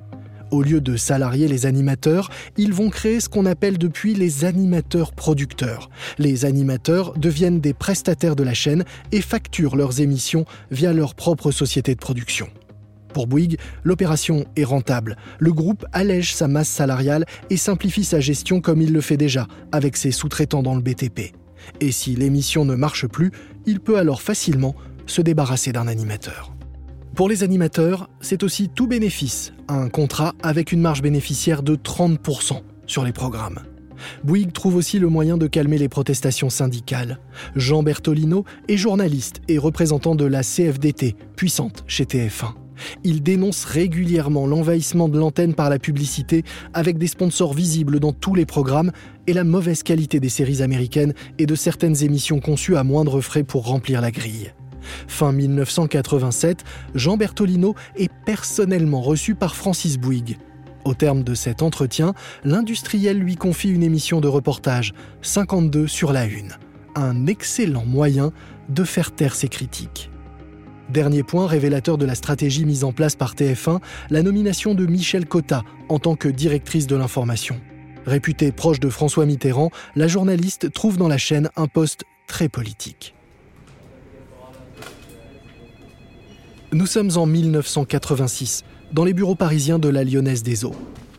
Au 0.52 0.60
lieu 0.60 0.82
de 0.82 0.98
salarier 0.98 1.48
les 1.48 1.64
animateurs, 1.64 2.28
ils 2.58 2.74
vont 2.74 2.90
créer 2.90 3.20
ce 3.20 3.30
qu'on 3.30 3.46
appelle 3.46 3.78
depuis 3.78 4.12
les 4.12 4.44
animateurs 4.44 5.12
producteurs. 5.12 5.88
Les 6.18 6.44
animateurs 6.44 7.14
deviennent 7.14 7.58
des 7.58 7.72
prestataires 7.72 8.36
de 8.36 8.42
la 8.42 8.52
chaîne 8.52 8.84
et 9.12 9.22
facturent 9.22 9.76
leurs 9.76 10.02
émissions 10.02 10.44
via 10.70 10.92
leur 10.92 11.14
propre 11.14 11.52
société 11.52 11.94
de 11.94 12.00
production. 12.00 12.50
Pour 13.14 13.26
Bouygues, 13.26 13.58
l'opération 13.82 14.44
est 14.54 14.64
rentable. 14.64 15.16
Le 15.38 15.54
groupe 15.54 15.86
allège 15.92 16.34
sa 16.34 16.48
masse 16.48 16.68
salariale 16.68 17.24
et 17.48 17.56
simplifie 17.56 18.04
sa 18.04 18.20
gestion 18.20 18.60
comme 18.60 18.82
il 18.82 18.92
le 18.92 19.00
fait 19.00 19.16
déjà, 19.16 19.48
avec 19.72 19.96
ses 19.96 20.10
sous-traitants 20.10 20.62
dans 20.62 20.74
le 20.74 20.82
BTP. 20.82 21.32
Et 21.80 21.92
si 21.92 22.14
l'émission 22.14 22.66
ne 22.66 22.74
marche 22.74 23.06
plus, 23.06 23.32
il 23.64 23.80
peut 23.80 23.96
alors 23.96 24.20
facilement 24.20 24.74
se 25.06 25.22
débarrasser 25.22 25.72
d'un 25.72 25.88
animateur. 25.88 26.52
Pour 27.14 27.28
les 27.28 27.44
animateurs, 27.44 28.08
c'est 28.22 28.42
aussi 28.42 28.70
tout 28.70 28.86
bénéfice, 28.86 29.52
un 29.68 29.90
contrat 29.90 30.34
avec 30.42 30.72
une 30.72 30.80
marge 30.80 31.02
bénéficiaire 31.02 31.62
de 31.62 31.76
30% 31.76 32.62
sur 32.86 33.04
les 33.04 33.12
programmes. 33.12 33.60
Bouygues 34.24 34.54
trouve 34.54 34.76
aussi 34.76 34.98
le 34.98 35.08
moyen 35.08 35.36
de 35.36 35.46
calmer 35.46 35.76
les 35.76 35.90
protestations 35.90 36.48
syndicales. 36.48 37.18
Jean 37.54 37.82
Bertolino 37.82 38.46
est 38.66 38.78
journaliste 38.78 39.42
et 39.46 39.58
représentant 39.58 40.14
de 40.14 40.24
la 40.24 40.42
CFDT, 40.42 41.14
puissante 41.36 41.84
chez 41.86 42.04
TF1. 42.04 42.54
Il 43.04 43.22
dénonce 43.22 43.66
régulièrement 43.66 44.46
l'envahissement 44.46 45.10
de 45.10 45.18
l'antenne 45.18 45.54
par 45.54 45.68
la 45.68 45.78
publicité 45.78 46.44
avec 46.72 46.96
des 46.96 47.06
sponsors 47.06 47.52
visibles 47.52 48.00
dans 48.00 48.14
tous 48.14 48.34
les 48.34 48.46
programmes 48.46 48.90
et 49.26 49.34
la 49.34 49.44
mauvaise 49.44 49.82
qualité 49.82 50.18
des 50.18 50.30
séries 50.30 50.62
américaines 50.62 51.12
et 51.38 51.44
de 51.44 51.54
certaines 51.54 52.02
émissions 52.02 52.40
conçues 52.40 52.76
à 52.76 52.84
moindre 52.84 53.20
frais 53.20 53.44
pour 53.44 53.66
remplir 53.66 54.00
la 54.00 54.10
grille. 54.10 54.52
Fin 55.06 55.32
1987, 55.32 56.64
Jean 56.94 57.16
Bertolino 57.16 57.74
est 57.96 58.10
personnellement 58.24 59.00
reçu 59.00 59.34
par 59.34 59.56
Francis 59.56 59.98
Bouygues. 59.98 60.38
Au 60.84 60.94
terme 60.94 61.22
de 61.22 61.34
cet 61.34 61.62
entretien, 61.62 62.14
l'industriel 62.44 63.18
lui 63.18 63.36
confie 63.36 63.70
une 63.70 63.82
émission 63.84 64.20
de 64.20 64.28
reportage, 64.28 64.94
52 65.22 65.86
sur 65.86 66.12
la 66.12 66.24
une. 66.26 66.52
Un 66.94 67.26
excellent 67.26 67.84
moyen 67.86 68.32
de 68.68 68.84
faire 68.84 69.12
taire 69.12 69.34
ses 69.34 69.48
critiques. 69.48 70.10
Dernier 70.88 71.22
point 71.22 71.46
révélateur 71.46 71.96
de 71.98 72.04
la 72.04 72.14
stratégie 72.14 72.64
mise 72.64 72.84
en 72.84 72.92
place 72.92 73.14
par 73.14 73.34
TF1, 73.34 73.80
la 74.10 74.22
nomination 74.22 74.74
de 74.74 74.84
Michel 74.84 75.26
Cotta 75.26 75.62
en 75.88 75.98
tant 75.98 76.16
que 76.16 76.28
directrice 76.28 76.86
de 76.86 76.96
l'information. 76.96 77.60
Réputée 78.04 78.50
proche 78.50 78.80
de 78.80 78.90
François 78.90 79.24
Mitterrand, 79.24 79.70
la 79.94 80.08
journaliste 80.08 80.72
trouve 80.72 80.98
dans 80.98 81.08
la 81.08 81.18
chaîne 81.18 81.48
un 81.56 81.68
poste 81.68 82.04
très 82.26 82.48
politique. 82.48 83.14
Nous 86.74 86.86
sommes 86.86 87.10
en 87.16 87.26
1986, 87.26 88.64
dans 88.94 89.04
les 89.04 89.12
bureaux 89.12 89.34
parisiens 89.34 89.78
de 89.78 89.90
la 89.90 90.04
Lyonnaise 90.04 90.42
des 90.42 90.64
Eaux. 90.64 90.74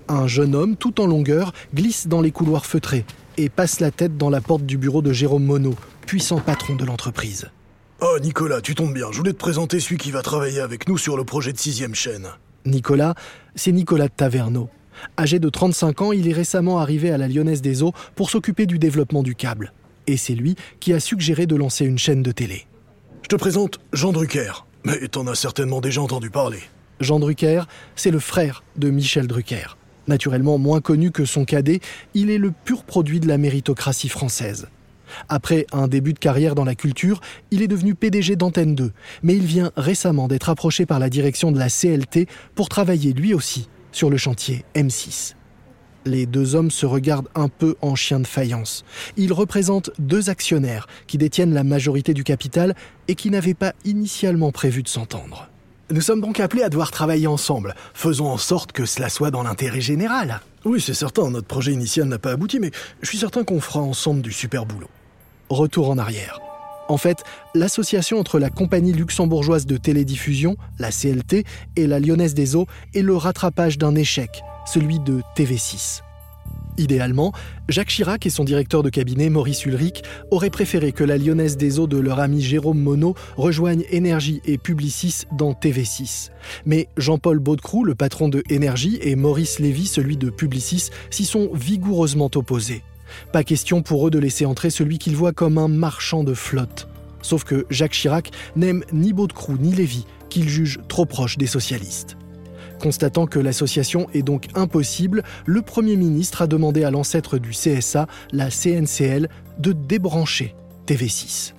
Un 0.07 0.25
jeune 0.25 0.55
homme, 0.55 0.75
tout 0.75 0.99
en 0.99 1.05
longueur, 1.05 1.53
glisse 1.75 2.07
dans 2.07 2.21
les 2.21 2.31
couloirs 2.31 2.65
feutrés 2.65 3.05
et 3.37 3.49
passe 3.49 3.79
la 3.79 3.91
tête 3.91 4.17
dans 4.17 4.31
la 4.31 4.41
porte 4.41 4.65
du 4.65 4.79
bureau 4.79 5.03
de 5.03 5.13
Jérôme 5.13 5.43
Monod, 5.43 5.75
puissant 6.07 6.39
patron 6.39 6.75
de 6.75 6.83
l'entreprise. 6.85 7.51
Oh 8.01 8.17
Nicolas, 8.19 8.61
tu 8.61 8.73
tombes 8.73 8.95
bien, 8.95 9.11
je 9.11 9.17
voulais 9.17 9.31
te 9.31 9.37
présenter 9.37 9.79
celui 9.79 9.97
qui 9.97 10.09
va 10.09 10.23
travailler 10.23 10.59
avec 10.59 10.87
nous 10.87 10.97
sur 10.97 11.17
le 11.17 11.23
projet 11.23 11.53
de 11.53 11.59
sixième 11.59 11.93
chaîne. 11.93 12.29
Nicolas, 12.65 13.13
c'est 13.53 13.71
Nicolas 13.71 14.07
de 14.07 14.13
Taverneau. 14.13 14.69
Âgé 15.19 15.37
de 15.37 15.49
35 15.49 16.01
ans, 16.01 16.11
il 16.13 16.27
est 16.27 16.33
récemment 16.33 16.79
arrivé 16.79 17.11
à 17.11 17.19
la 17.19 17.27
Lyonnaise 17.27 17.61
des 17.61 17.83
Eaux 17.83 17.93
pour 18.15 18.31
s'occuper 18.31 18.65
du 18.65 18.79
développement 18.79 19.21
du 19.21 19.35
câble. 19.35 19.71
Et 20.07 20.17
c'est 20.17 20.33
lui 20.33 20.55
qui 20.79 20.93
a 20.93 20.99
suggéré 20.99 21.45
de 21.45 21.55
lancer 21.55 21.85
une 21.85 21.99
chaîne 21.99 22.23
de 22.23 22.31
télé. 22.31 22.65
Je 23.21 23.27
te 23.27 23.35
présente 23.35 23.79
Jean 23.93 24.13
Drucker. 24.13 24.65
Mais 24.83 25.07
t'en 25.07 25.27
as 25.27 25.35
certainement 25.35 25.81
déjà 25.81 26.01
entendu 26.01 26.29
parler. 26.29 26.59
Jean 26.99 27.19
Drucker, 27.19 27.63
c'est 27.95 28.11
le 28.11 28.19
frère 28.19 28.63
de 28.75 28.89
Michel 28.89 29.27
Drucker. 29.27 29.77
Naturellement 30.07 30.57
moins 30.57 30.81
connu 30.81 31.11
que 31.11 31.25
son 31.25 31.45
cadet, 31.45 31.79
il 32.13 32.29
est 32.29 32.37
le 32.37 32.51
pur 32.51 32.83
produit 32.83 33.19
de 33.19 33.27
la 33.27 33.37
méritocratie 33.37 34.09
française. 34.09 34.67
Après 35.29 35.65
un 35.71 35.87
début 35.87 36.13
de 36.13 36.19
carrière 36.19 36.55
dans 36.55 36.65
la 36.65 36.75
culture, 36.75 37.21
il 37.51 37.61
est 37.61 37.67
devenu 37.67 37.95
PDG 37.95 38.35
d'Antenne 38.35 38.75
2, 38.75 38.91
mais 39.21 39.35
il 39.35 39.45
vient 39.45 39.71
récemment 39.77 40.27
d'être 40.27 40.49
approché 40.49 40.85
par 40.85 40.99
la 40.99 41.09
direction 41.09 41.51
de 41.51 41.59
la 41.59 41.69
CLT 41.69 42.27
pour 42.55 42.69
travailler 42.69 43.13
lui 43.13 43.33
aussi 43.33 43.69
sur 43.91 44.09
le 44.09 44.17
chantier 44.17 44.65
M6. 44.75 45.35
Les 46.05 46.25
deux 46.25 46.55
hommes 46.55 46.71
se 46.71 46.85
regardent 46.85 47.29
un 47.33 47.47
peu 47.47 47.75
en 47.81 47.95
chien 47.95 48.19
de 48.19 48.27
faïence. 48.27 48.83
Ils 49.15 49.31
représentent 49.31 49.91
deux 49.99 50.29
actionnaires 50.29 50.87
qui 51.07 51.17
détiennent 51.17 51.53
la 51.53 51.63
majorité 51.63 52.13
du 52.13 52.23
capital 52.23 52.75
et 53.07 53.15
qui 53.15 53.29
n'avaient 53.29 53.53
pas 53.53 53.73
initialement 53.85 54.51
prévu 54.51 54.83
de 54.83 54.89
s'entendre. 54.89 55.49
Nous 55.91 56.01
sommes 56.01 56.21
donc 56.21 56.39
appelés 56.39 56.63
à 56.63 56.69
devoir 56.69 56.91
travailler 56.91 57.27
ensemble. 57.27 57.75
Faisons 57.93 58.27
en 58.27 58.37
sorte 58.37 58.71
que 58.71 58.85
cela 58.85 59.09
soit 59.09 59.31
dans 59.31 59.43
l'intérêt 59.43 59.81
général. 59.81 60.41
Oui, 60.65 60.81
c'est 60.81 60.93
certain, 60.93 61.29
notre 61.29 61.47
projet 61.47 61.71
initial 61.71 62.07
n'a 62.07 62.17
pas 62.17 62.31
abouti, 62.31 62.59
mais 62.59 62.71
je 63.01 63.09
suis 63.09 63.17
certain 63.17 63.43
qu'on 63.43 63.61
fera 63.61 63.81
ensemble 63.81 64.21
du 64.21 64.31
super 64.31 64.65
boulot. 64.65 64.89
Retour 65.49 65.89
en 65.89 65.97
arrière. 65.97 66.39
En 66.89 66.97
fait, 66.97 67.23
l'association 67.55 68.19
entre 68.19 68.39
la 68.39 68.49
compagnie 68.49 68.93
luxembourgeoise 68.93 69.65
de 69.65 69.77
télédiffusion, 69.77 70.57
la 70.79 70.91
CLT, 70.91 71.45
et 71.75 71.87
la 71.87 71.99
Lyonnaise 71.99 72.33
des 72.33 72.55
Eaux 72.55 72.67
est 72.93 73.01
le 73.01 73.15
rattrapage 73.15 73.77
d'un 73.77 73.95
échec, 73.95 74.43
celui 74.65 74.99
de 74.99 75.21
TV6. 75.35 76.01
Idéalement, 76.77 77.31
Jacques 77.69 77.89
Chirac 77.89 78.25
et 78.25 78.31
son 78.31 78.43
directeur 78.43 78.81
de 78.81 78.89
cabinet 78.89 79.29
Maurice 79.29 79.65
Ulrich 79.65 80.01
auraient 80.31 80.49
préféré 80.49 80.91
que 80.91 81.03
la 81.03 81.17
Lyonnaise 81.17 81.55
des 81.55 81.79
Eaux 81.79 81.87
de 81.87 81.97
leur 81.97 82.19
ami 82.19 82.41
Jérôme 82.41 82.79
Monod 82.79 83.15
rejoigne 83.37 83.83
Énergie 83.91 84.41
et 84.45 84.57
Publicis 84.57 85.25
dans 85.31 85.53
TV6. 85.53 86.31
Mais 86.65 86.87
Jean-Paul 86.97 87.39
Baudecroux, 87.39 87.83
le 87.83 87.95
patron 87.95 88.27
de 88.27 88.43
Énergie, 88.49 88.97
et 89.01 89.15
Maurice 89.15 89.59
Lévy, 89.59 89.85
celui 89.85 90.17
de 90.17 90.29
Publicis, 90.29 90.89
s'y 91.11 91.25
sont 91.25 91.51
vigoureusement 91.53 92.31
opposés. 92.33 92.83
Pas 93.31 93.43
question 93.43 93.83
pour 93.83 94.07
eux 94.07 94.11
de 94.11 94.19
laisser 94.19 94.45
entrer 94.45 94.71
celui 94.71 94.97
qu'ils 94.97 95.15
voient 95.15 95.33
comme 95.33 95.59
un 95.59 95.67
marchand 95.67 96.23
de 96.23 96.33
flotte. 96.33 96.87
Sauf 97.21 97.43
que 97.43 97.65
Jacques 97.69 97.93
Chirac 97.93 98.31
n'aime 98.55 98.83
ni 98.91 99.13
Baudecroux 99.13 99.57
ni 99.59 99.73
Lévy, 99.73 100.05
qu'il 100.29 100.49
juge 100.49 100.79
trop 100.87 101.05
proche 101.05 101.37
des 101.37 101.47
socialistes. 101.47 102.17
Constatant 102.83 103.27
que 103.27 103.39
l'association 103.39 104.09
est 104.13 104.23
donc 104.23 104.47
impossible, 104.55 105.23
le 105.45 105.61
Premier 105.61 105.95
ministre 105.95 106.41
a 106.41 106.47
demandé 106.47 106.83
à 106.83 106.91
l'ancêtre 106.91 107.37
du 107.37 107.51
CSA, 107.51 108.07
la 108.33 108.49
CNCL, 108.49 109.29
de 109.57 109.71
débrancher 109.71 110.53
TV6. 110.85 111.53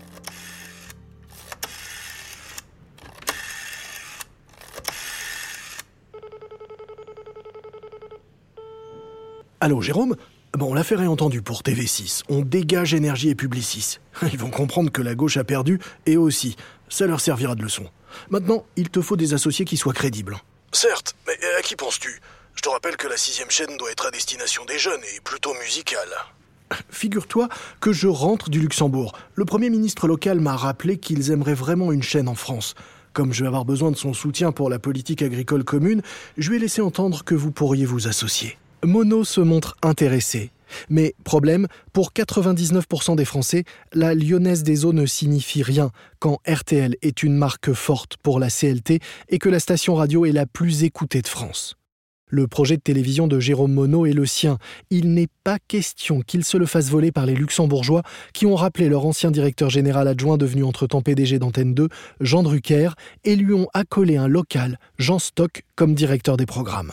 Allô 9.61 9.81
Jérôme? 9.81 10.17
Bon, 10.53 10.75
l'affaire 10.75 11.01
est 11.01 11.07
entendue 11.07 11.41
pour 11.41 11.63
TV6. 11.63 12.25
On 12.29 12.43
dégage 12.43 12.93
énergie 12.93 13.31
et 13.31 13.35
Publicis. 13.35 13.97
Ils 14.31 14.39
vont 14.39 14.51
comprendre 14.51 14.93
que 14.93 15.01
la 15.01 15.15
gauche 15.15 15.39
a 15.39 15.45
perdu, 15.45 15.81
et 16.05 16.17
eux 16.17 16.21
aussi. 16.21 16.57
Ça 16.91 17.07
leur 17.07 17.21
servira 17.21 17.55
de 17.55 17.63
leçon. 17.63 17.87
Maintenant, 18.29 18.67
il 18.77 18.91
te 18.91 19.01
faut 19.01 19.17
des 19.17 19.33
associés 19.33 19.65
qui 19.65 19.79
soient 19.79 19.95
crédibles. 19.95 20.37
Certes, 20.75 21.15
mais 21.29 21.39
à 21.57 21.63
qui 21.63 21.77
penses-tu? 21.77 22.21
Je 22.57 22.61
te 22.61 22.69
rappelle 22.69 22.97
que 22.97 23.07
la 23.07 23.17
sixième 23.17 23.49
chaîne 23.49 23.77
doit 23.77 23.93
être 23.93 24.07
à 24.07 24.11
destination 24.11 24.65
des 24.65 24.77
jeunes 24.77 25.01
et 25.15 25.21
plutôt 25.21 25.55
musicale. 25.55 26.09
Figure-toi 26.91 27.49
que 27.81 27.93
je 27.93 28.09
rentre 28.09 28.51
du 28.51 28.59
Luxembourg. 28.59 29.13
Le 29.37 29.45
Premier 29.45 29.71
ministre 29.71 30.09
local 30.09 30.41
m'a 30.41 30.57
rappelé 30.57 30.99
qu'ils 30.99 31.31
aimeraient 31.31 31.55
vraiment 31.55 31.93
une 31.93 32.03
chaîne 32.03 32.29
en 32.29 32.35
France. 32.35 32.75
Comme 33.13 33.33
je 33.33 33.43
vais 33.43 33.47
avoir 33.47 33.65
besoin 33.65 33.93
de 33.93 33.97
son 33.97 34.13
soutien 34.15 34.51
pour 34.51 34.69
la 34.69 34.81
politique 34.81 35.23
agricole 35.23 35.63
commune, 35.63 36.03
je 36.39 36.51
lui 36.51 36.57
ai 36.57 36.61
laissé 36.61 36.83
entendre 36.83 37.23
que 37.23 37.37
vous 37.37 37.53
pourriez 37.53 37.87
vous 37.87 38.09
associer. 38.09 38.59
Mono 38.83 39.23
se 39.23 39.41
montre 39.41 39.77
intéressé. 39.81 40.51
Mais 40.89 41.15
problème, 41.25 41.67
pour 41.93 42.13
99% 42.13 43.17
des 43.17 43.25
Français, 43.25 43.65
la 43.93 44.15
lyonnaise 44.15 44.63
des 44.63 44.85
eaux 44.85 44.93
ne 44.93 45.07
signifie 45.07 45.63
rien 45.63 45.91
quand 46.19 46.39
RTL 46.47 46.97
est 47.03 47.23
une 47.23 47.37
marque 47.37 47.73
forte 47.73 48.17
pour 48.19 48.39
la 48.39 48.49
CLT 48.51 49.01
et 49.29 49.39
que 49.39 49.49
la 49.49 49.61
station 49.61 49.95
radio 49.95 50.25
est 50.27 50.33
la 50.33 50.47
plus 50.47 50.85
écoutée 50.85 51.23
de 51.23 51.29
France. 51.29 51.77
Le 52.27 52.49
projet 52.49 52.77
de 52.77 52.83
télévision 52.83 53.29
de 53.29 53.39
Jérôme 53.39 53.75
Monod 53.75 54.09
est 54.09 54.13
le 54.13 54.27
sien. 54.27 54.59
Il 54.91 55.13
n'est 55.13 55.29
pas 55.45 55.59
question 55.69 56.21
qu'il 56.21 56.45
se 56.45 56.57
le 56.57 56.67
fasse 56.67 56.89
voler 56.89 57.13
par 57.13 57.27
les 57.27 57.35
luxembourgeois 57.35 58.03
qui 58.33 58.47
ont 58.47 58.57
rappelé 58.57 58.89
leur 58.89 59.07
ancien 59.07 59.31
directeur 59.31 59.71
général 59.71 60.09
adjoint 60.09 60.37
devenu 60.37 60.65
entre-temps 60.65 61.03
PDG 61.03 61.39
d'Antenne 61.39 61.75
2, 61.75 61.89
Jean 62.21 62.43
Drucker, 62.43 62.91
et 63.23 63.37
lui 63.37 63.55
ont 63.55 63.69
accolé 63.73 64.17
un 64.17 64.27
local, 64.27 64.79
Jean 64.99 65.19
Stock, 65.21 65.63
comme 65.77 65.95
directeur 65.95 66.37
des 66.37 66.47
programmes. 66.47 66.93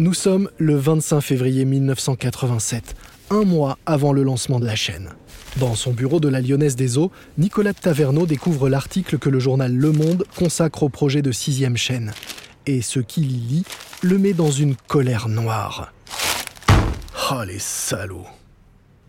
Nous 0.00 0.12
sommes 0.12 0.50
le 0.58 0.74
25 0.74 1.20
février 1.20 1.64
1987, 1.64 2.96
un 3.30 3.44
mois 3.44 3.78
avant 3.86 4.12
le 4.12 4.24
lancement 4.24 4.58
de 4.58 4.66
la 4.66 4.74
chaîne. 4.74 5.10
Dans 5.58 5.76
son 5.76 5.92
bureau 5.92 6.18
de 6.18 6.26
la 6.26 6.40
Lyonnaise 6.40 6.74
des 6.74 6.98
Eaux, 6.98 7.12
Nicolas 7.38 7.74
Taverneau 7.74 8.26
découvre 8.26 8.68
l'article 8.68 9.18
que 9.18 9.28
le 9.28 9.38
journal 9.38 9.72
Le 9.72 9.92
Monde 9.92 10.24
consacre 10.36 10.82
au 10.82 10.88
projet 10.88 11.22
de 11.22 11.30
sixième 11.30 11.76
chaîne. 11.76 12.12
Et 12.66 12.82
ce 12.82 12.98
qu'il 12.98 13.30
y 13.30 13.36
lit 13.36 13.64
le 14.02 14.18
met 14.18 14.32
dans 14.32 14.50
une 14.50 14.74
colère 14.74 15.28
noire. 15.28 15.92
Oh, 17.30 17.44
les 17.46 17.60
salauds 17.60 18.26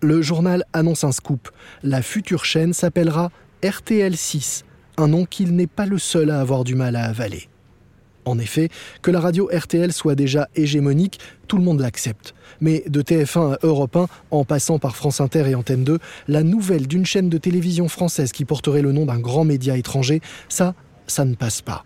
Le 0.01 0.21
journal 0.21 0.65
annonce 0.71 1.03
un 1.03 1.11
scoop. 1.11 1.49
La 1.81 2.03
future 2.03 2.45
chaîne 2.45 2.73
s'appellera 2.73 3.31
RTL6, 3.63 4.61
un 4.97 5.07
nom 5.07 5.25
qu'il 5.25 5.55
n'est 5.55 5.65
pas 5.65 5.87
le 5.87 5.97
seul 5.97 6.29
à 6.29 6.39
avoir 6.41 6.63
du 6.63 6.75
mal 6.75 6.95
à 6.95 7.05
avaler. 7.05 7.49
En 8.25 8.39
effet, 8.39 8.69
que 9.03 9.11
la 9.11 9.19
radio 9.19 9.49
RTL 9.53 9.93
soit 9.93 10.15
déjà 10.15 10.49
hégémonique, 10.55 11.19
tout 11.47 11.57
le 11.57 11.63
monde 11.63 11.79
l'accepte. 11.79 12.33
Mais 12.59 12.83
de 12.87 13.01
TF1 13.01 13.53
à 13.53 13.59
Europe 13.61 13.95
1, 13.95 14.07
en 14.31 14.43
passant 14.43 14.79
par 14.79 14.95
France 14.95 15.21
Inter 15.21 15.47
et 15.47 15.55
Antenne 15.55 15.83
2, 15.83 15.99
la 16.27 16.41
nouvelle 16.41 16.87
d'une 16.87 17.05
chaîne 17.05 17.29
de 17.29 17.37
télévision 17.37 17.87
française 17.87 18.31
qui 18.31 18.43
porterait 18.43 18.81
le 18.81 18.91
nom 18.91 19.05
d'un 19.05 19.19
grand 19.19 19.45
média 19.45 19.77
étranger, 19.77 20.21
ça, 20.49 20.73
ça 21.05 21.23
ne 21.23 21.35
passe 21.35 21.61
pas. 21.61 21.85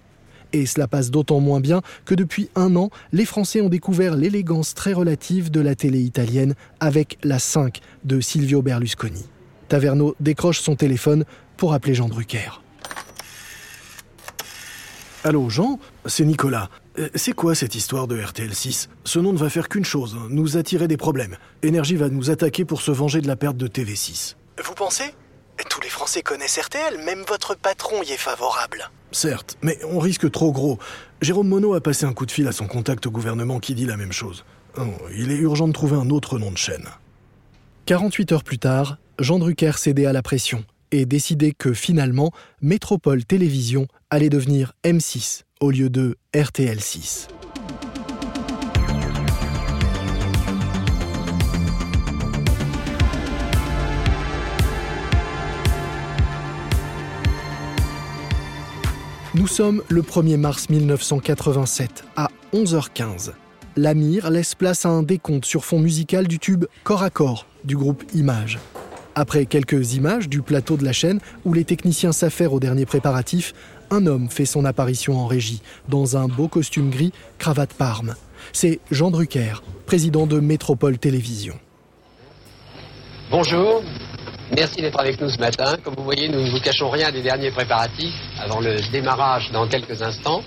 Et 0.53 0.65
cela 0.65 0.87
passe 0.87 1.11
d'autant 1.11 1.41
moins 1.41 1.59
bien 1.59 1.81
que 2.05 2.15
depuis 2.15 2.49
un 2.55 2.75
an, 2.75 2.89
les 3.11 3.25
Français 3.25 3.61
ont 3.61 3.69
découvert 3.69 4.15
l'élégance 4.15 4.73
très 4.73 4.93
relative 4.93 5.51
de 5.51 5.59
la 5.59 5.75
télé 5.75 5.99
italienne 5.99 6.55
avec 6.79 7.17
la 7.23 7.37
5 7.37 7.79
de 8.05 8.19
Silvio 8.19 8.61
Berlusconi. 8.61 9.25
Taverneau 9.67 10.15
décroche 10.19 10.61
son 10.61 10.75
téléphone 10.75 11.25
pour 11.57 11.73
appeler 11.73 11.93
Jean 11.93 12.07
Drucker. 12.07 12.61
Allô 15.25 15.49
Jean, 15.49 15.79
c'est 16.05 16.23
Nicolas. 16.23 16.69
Euh, 16.97 17.09
c'est 17.13 17.33
quoi 17.33 17.53
cette 17.53 17.75
histoire 17.75 18.07
de 18.07 18.17
RTL6 18.17 18.87
Ce 19.03 19.19
nom 19.19 19.33
ne 19.33 19.37
va 19.37 19.49
faire 19.49 19.67
qu'une 19.67 19.83
chose, 19.83 20.15
hein, 20.17 20.27
nous 20.29 20.55
attirer 20.55 20.87
des 20.87 20.95
problèmes. 20.95 21.35
Énergie 21.61 21.97
va 21.97 22.07
nous 22.07 22.29
attaquer 22.29 22.63
pour 22.63 22.81
se 22.81 22.91
venger 22.91 23.19
de 23.19 23.27
la 23.27 23.35
perte 23.35 23.57
de 23.57 23.67
TV6. 23.67 24.35
Vous 24.63 24.73
pensez? 24.75 25.13
Tous 25.69 25.81
les 25.81 25.89
Français 25.89 26.21
connaissent 26.21 26.57
RTL, 26.57 27.03
même 27.03 27.23
votre 27.27 27.53
patron 27.53 28.01
y 28.01 28.13
est 28.13 28.17
favorable. 28.17 28.89
Certes, 29.11 29.57
mais 29.61 29.77
on 29.83 29.99
risque 29.99 30.31
trop 30.31 30.53
gros. 30.53 30.79
Jérôme 31.21 31.49
Monod 31.49 31.75
a 31.75 31.81
passé 31.81 32.05
un 32.05 32.13
coup 32.13 32.25
de 32.25 32.31
fil 32.31 32.47
à 32.47 32.53
son 32.53 32.67
contact 32.67 33.05
au 33.05 33.11
gouvernement 33.11 33.59
qui 33.59 33.75
dit 33.75 33.85
la 33.85 33.97
même 33.97 34.13
chose. 34.13 34.45
Oh, 34.77 34.83
il 35.13 35.33
est 35.33 35.37
urgent 35.37 35.67
de 35.67 35.73
trouver 35.73 35.97
un 35.97 36.09
autre 36.11 36.39
nom 36.39 36.49
de 36.49 36.57
chaîne. 36.57 36.85
48 37.87 38.31
heures 38.31 38.43
plus 38.45 38.59
tard, 38.59 38.99
Jean 39.19 39.37
Drucker 39.37 39.73
cédait 39.73 40.05
à 40.05 40.13
la 40.13 40.21
pression 40.21 40.63
et 40.91 41.05
décidait 41.05 41.51
que 41.51 41.73
finalement, 41.73 42.31
Métropole 42.61 43.25
Télévision 43.25 43.87
allait 44.09 44.29
devenir 44.29 44.73
M6 44.83 45.43
au 45.59 45.71
lieu 45.71 45.89
de 45.89 46.17
RTL6. 46.33 47.27
Nous 59.35 59.47
sommes 59.47 59.83
le 59.89 60.01
1er 60.01 60.37
mars 60.37 60.69
1987 60.69 62.03
à 62.15 62.29
11h15. 62.51 63.31
L'Amir 63.77 64.31
laisse 64.31 64.55
place 64.55 64.85
à 64.85 64.89
un 64.89 65.03
décompte 65.03 65.45
sur 65.45 65.63
fond 65.63 65.79
musical 65.79 66.27
du 66.27 66.39
tube 66.39 66.65
Corps 66.83 67.03
à 67.03 67.09
corps 67.09 67.45
du 67.63 67.77
groupe 67.77 68.03
Image. 68.13 68.59
Après 69.19 69.45
quelques 69.45 69.95
images 69.95 70.29
du 70.29 70.41
plateau 70.41 70.77
de 70.77 70.85
la 70.85 70.93
chaîne 70.93 71.19
où 71.43 71.51
les 71.51 71.65
techniciens 71.65 72.13
s'affairent 72.13 72.53
aux 72.53 72.61
derniers 72.61 72.85
préparatifs, 72.85 73.53
un 73.91 74.05
homme 74.05 74.29
fait 74.29 74.45
son 74.45 74.63
apparition 74.63 75.19
en 75.19 75.27
régie, 75.27 75.61
dans 75.89 76.15
un 76.15 76.29
beau 76.29 76.47
costume 76.47 76.89
gris, 76.89 77.11
cravate 77.37 77.73
parme. 77.73 78.15
C'est 78.53 78.79
Jean 78.91 79.11
Drucker, 79.11 79.61
président 79.85 80.25
de 80.25 80.39
Métropole 80.39 80.97
Télévision. 80.97 81.59
Bonjour, 83.29 83.83
merci 84.55 84.79
d'être 84.79 85.01
avec 85.01 85.19
nous 85.19 85.27
ce 85.27 85.39
matin. 85.39 85.75
Comme 85.83 85.95
vous 85.97 86.05
voyez, 86.05 86.29
nous 86.29 86.39
ne 86.39 86.51
vous 86.51 86.61
cachons 86.61 86.89
rien 86.89 87.11
des 87.11 87.21
derniers 87.21 87.51
préparatifs 87.51 88.15
avant 88.39 88.61
le 88.61 88.77
démarrage 88.93 89.51
dans 89.51 89.67
quelques 89.67 90.01
instants. 90.01 90.41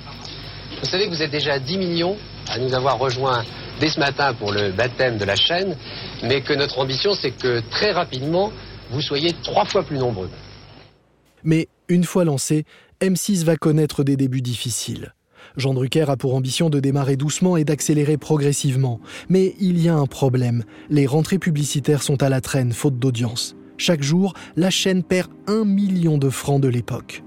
Vous 0.80 0.88
savez 0.88 1.04
que 1.04 1.10
vous 1.10 1.22
êtes 1.22 1.30
déjà 1.30 1.58
10 1.58 1.76
millions 1.76 2.16
à 2.48 2.58
nous 2.58 2.74
avoir 2.74 2.98
rejoints 2.98 3.44
dès 3.80 3.88
ce 3.88 3.98
matin 3.98 4.34
pour 4.34 4.52
le 4.52 4.72
baptême 4.72 5.18
de 5.18 5.24
la 5.24 5.36
chaîne, 5.36 5.76
mais 6.22 6.42
que 6.42 6.52
notre 6.52 6.78
ambition, 6.78 7.14
c'est 7.14 7.32
que 7.32 7.60
très 7.70 7.92
rapidement, 7.92 8.52
vous 8.90 9.00
soyez 9.00 9.34
trois 9.42 9.64
fois 9.64 9.82
plus 9.82 9.98
nombreux. 9.98 10.30
Mais 11.44 11.68
une 11.88 12.04
fois 12.04 12.24
lancé, 12.24 12.64
M6 13.00 13.44
va 13.44 13.56
connaître 13.56 14.04
des 14.04 14.16
débuts 14.16 14.42
difficiles. 14.42 15.14
Jean 15.56 15.74
Drucker 15.74 16.08
a 16.08 16.16
pour 16.16 16.34
ambition 16.34 16.70
de 16.70 16.80
démarrer 16.80 17.16
doucement 17.16 17.56
et 17.56 17.64
d'accélérer 17.64 18.16
progressivement. 18.16 19.00
Mais 19.28 19.54
il 19.60 19.82
y 19.82 19.88
a 19.88 19.94
un 19.94 20.06
problème. 20.06 20.64
Les 20.88 21.06
rentrées 21.06 21.38
publicitaires 21.38 22.02
sont 22.02 22.22
à 22.22 22.28
la 22.28 22.40
traîne, 22.40 22.72
faute 22.72 22.98
d'audience. 22.98 23.56
Chaque 23.76 24.02
jour, 24.02 24.34
la 24.56 24.70
chaîne 24.70 25.02
perd 25.02 25.30
un 25.48 25.64
million 25.64 26.16
de 26.16 26.30
francs 26.30 26.60
de 26.60 26.68
l'époque. 26.68 27.22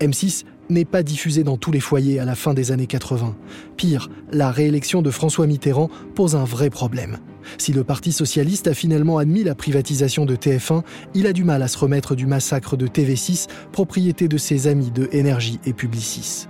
M6 0.00 0.44
n'est 0.70 0.84
pas 0.84 1.02
diffusé 1.02 1.44
dans 1.44 1.56
tous 1.56 1.72
les 1.72 1.80
foyers 1.80 2.18
à 2.18 2.24
la 2.24 2.34
fin 2.34 2.54
des 2.54 2.72
années 2.72 2.86
80. 2.86 3.36
Pire, 3.76 4.10
la 4.30 4.50
réélection 4.50 5.02
de 5.02 5.10
François 5.10 5.46
Mitterrand 5.46 5.90
pose 6.14 6.36
un 6.36 6.44
vrai 6.44 6.70
problème. 6.70 7.18
Si 7.58 7.72
le 7.72 7.84
Parti 7.84 8.12
socialiste 8.12 8.68
a 8.68 8.74
finalement 8.74 9.18
admis 9.18 9.44
la 9.44 9.54
privatisation 9.54 10.24
de 10.24 10.36
TF1, 10.36 10.82
il 11.14 11.26
a 11.26 11.32
du 11.32 11.44
mal 11.44 11.62
à 11.62 11.68
se 11.68 11.78
remettre 11.78 12.14
du 12.14 12.26
massacre 12.26 12.76
de 12.76 12.86
TV6, 12.86 13.48
propriété 13.72 14.28
de 14.28 14.38
ses 14.38 14.68
amis 14.68 14.90
de 14.90 15.08
Énergie 15.12 15.60
et 15.66 15.72
Publicis. 15.72 16.46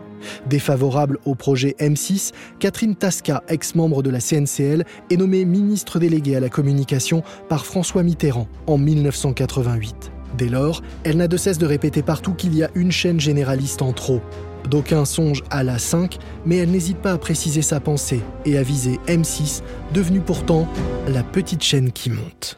Défavorable 0.47 1.19
au 1.25 1.35
projet 1.35 1.75
M6, 1.81 2.33
Catherine 2.59 2.95
Tasca, 2.95 3.43
ex-membre 3.49 4.03
de 4.03 4.11
la 4.11 4.21
CNCL, 4.21 4.85
est 5.11 5.17
nommée 5.17 5.45
ministre 5.45 5.99
déléguée 5.99 6.37
à 6.37 6.41
la 6.41 6.49
communication 6.49 7.23
par 7.49 7.67
François 7.67 8.03
Mitterrand 8.03 8.49
en 8.67 8.79
1988. 8.79 10.13
Dès 10.37 10.49
lors, 10.49 10.83
elle 11.05 11.17
n'a 11.17 11.29
de 11.29 11.37
cesse 11.37 11.59
de 11.59 11.67
répéter 11.67 12.03
partout 12.03 12.35
qu'il 12.35 12.55
y 12.55 12.63
a 12.63 12.71
une 12.75 12.93
chaîne 12.93 13.21
généraliste 13.21 13.83
en 13.83 13.93
trop. 13.93 14.21
D'aucuns 14.69 15.05
songent 15.05 15.43
à 15.51 15.63
la 15.65 15.79
5, 15.79 16.19
mais 16.47 16.57
elle 16.57 16.71
n'hésite 16.71 16.99
pas 16.99 17.13
à 17.13 17.19
préciser 17.19 17.63
sa 17.63 17.81
pensée 17.81 18.21
et 18.45 18.57
à 18.57 18.63
viser 18.63 18.99
M6, 19.09 19.63
devenue 19.93 20.21
pourtant 20.21 20.69
la 21.09 21.23
petite 21.23 21.63
chaîne 21.63 21.93
qui 21.93 22.11
monte. 22.11 22.57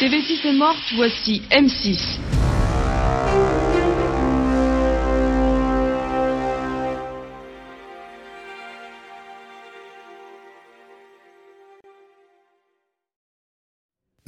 TV6 0.00 0.48
est 0.48 0.58
morte, 0.58 0.76
voici 0.96 1.42
M6. 1.50 2.18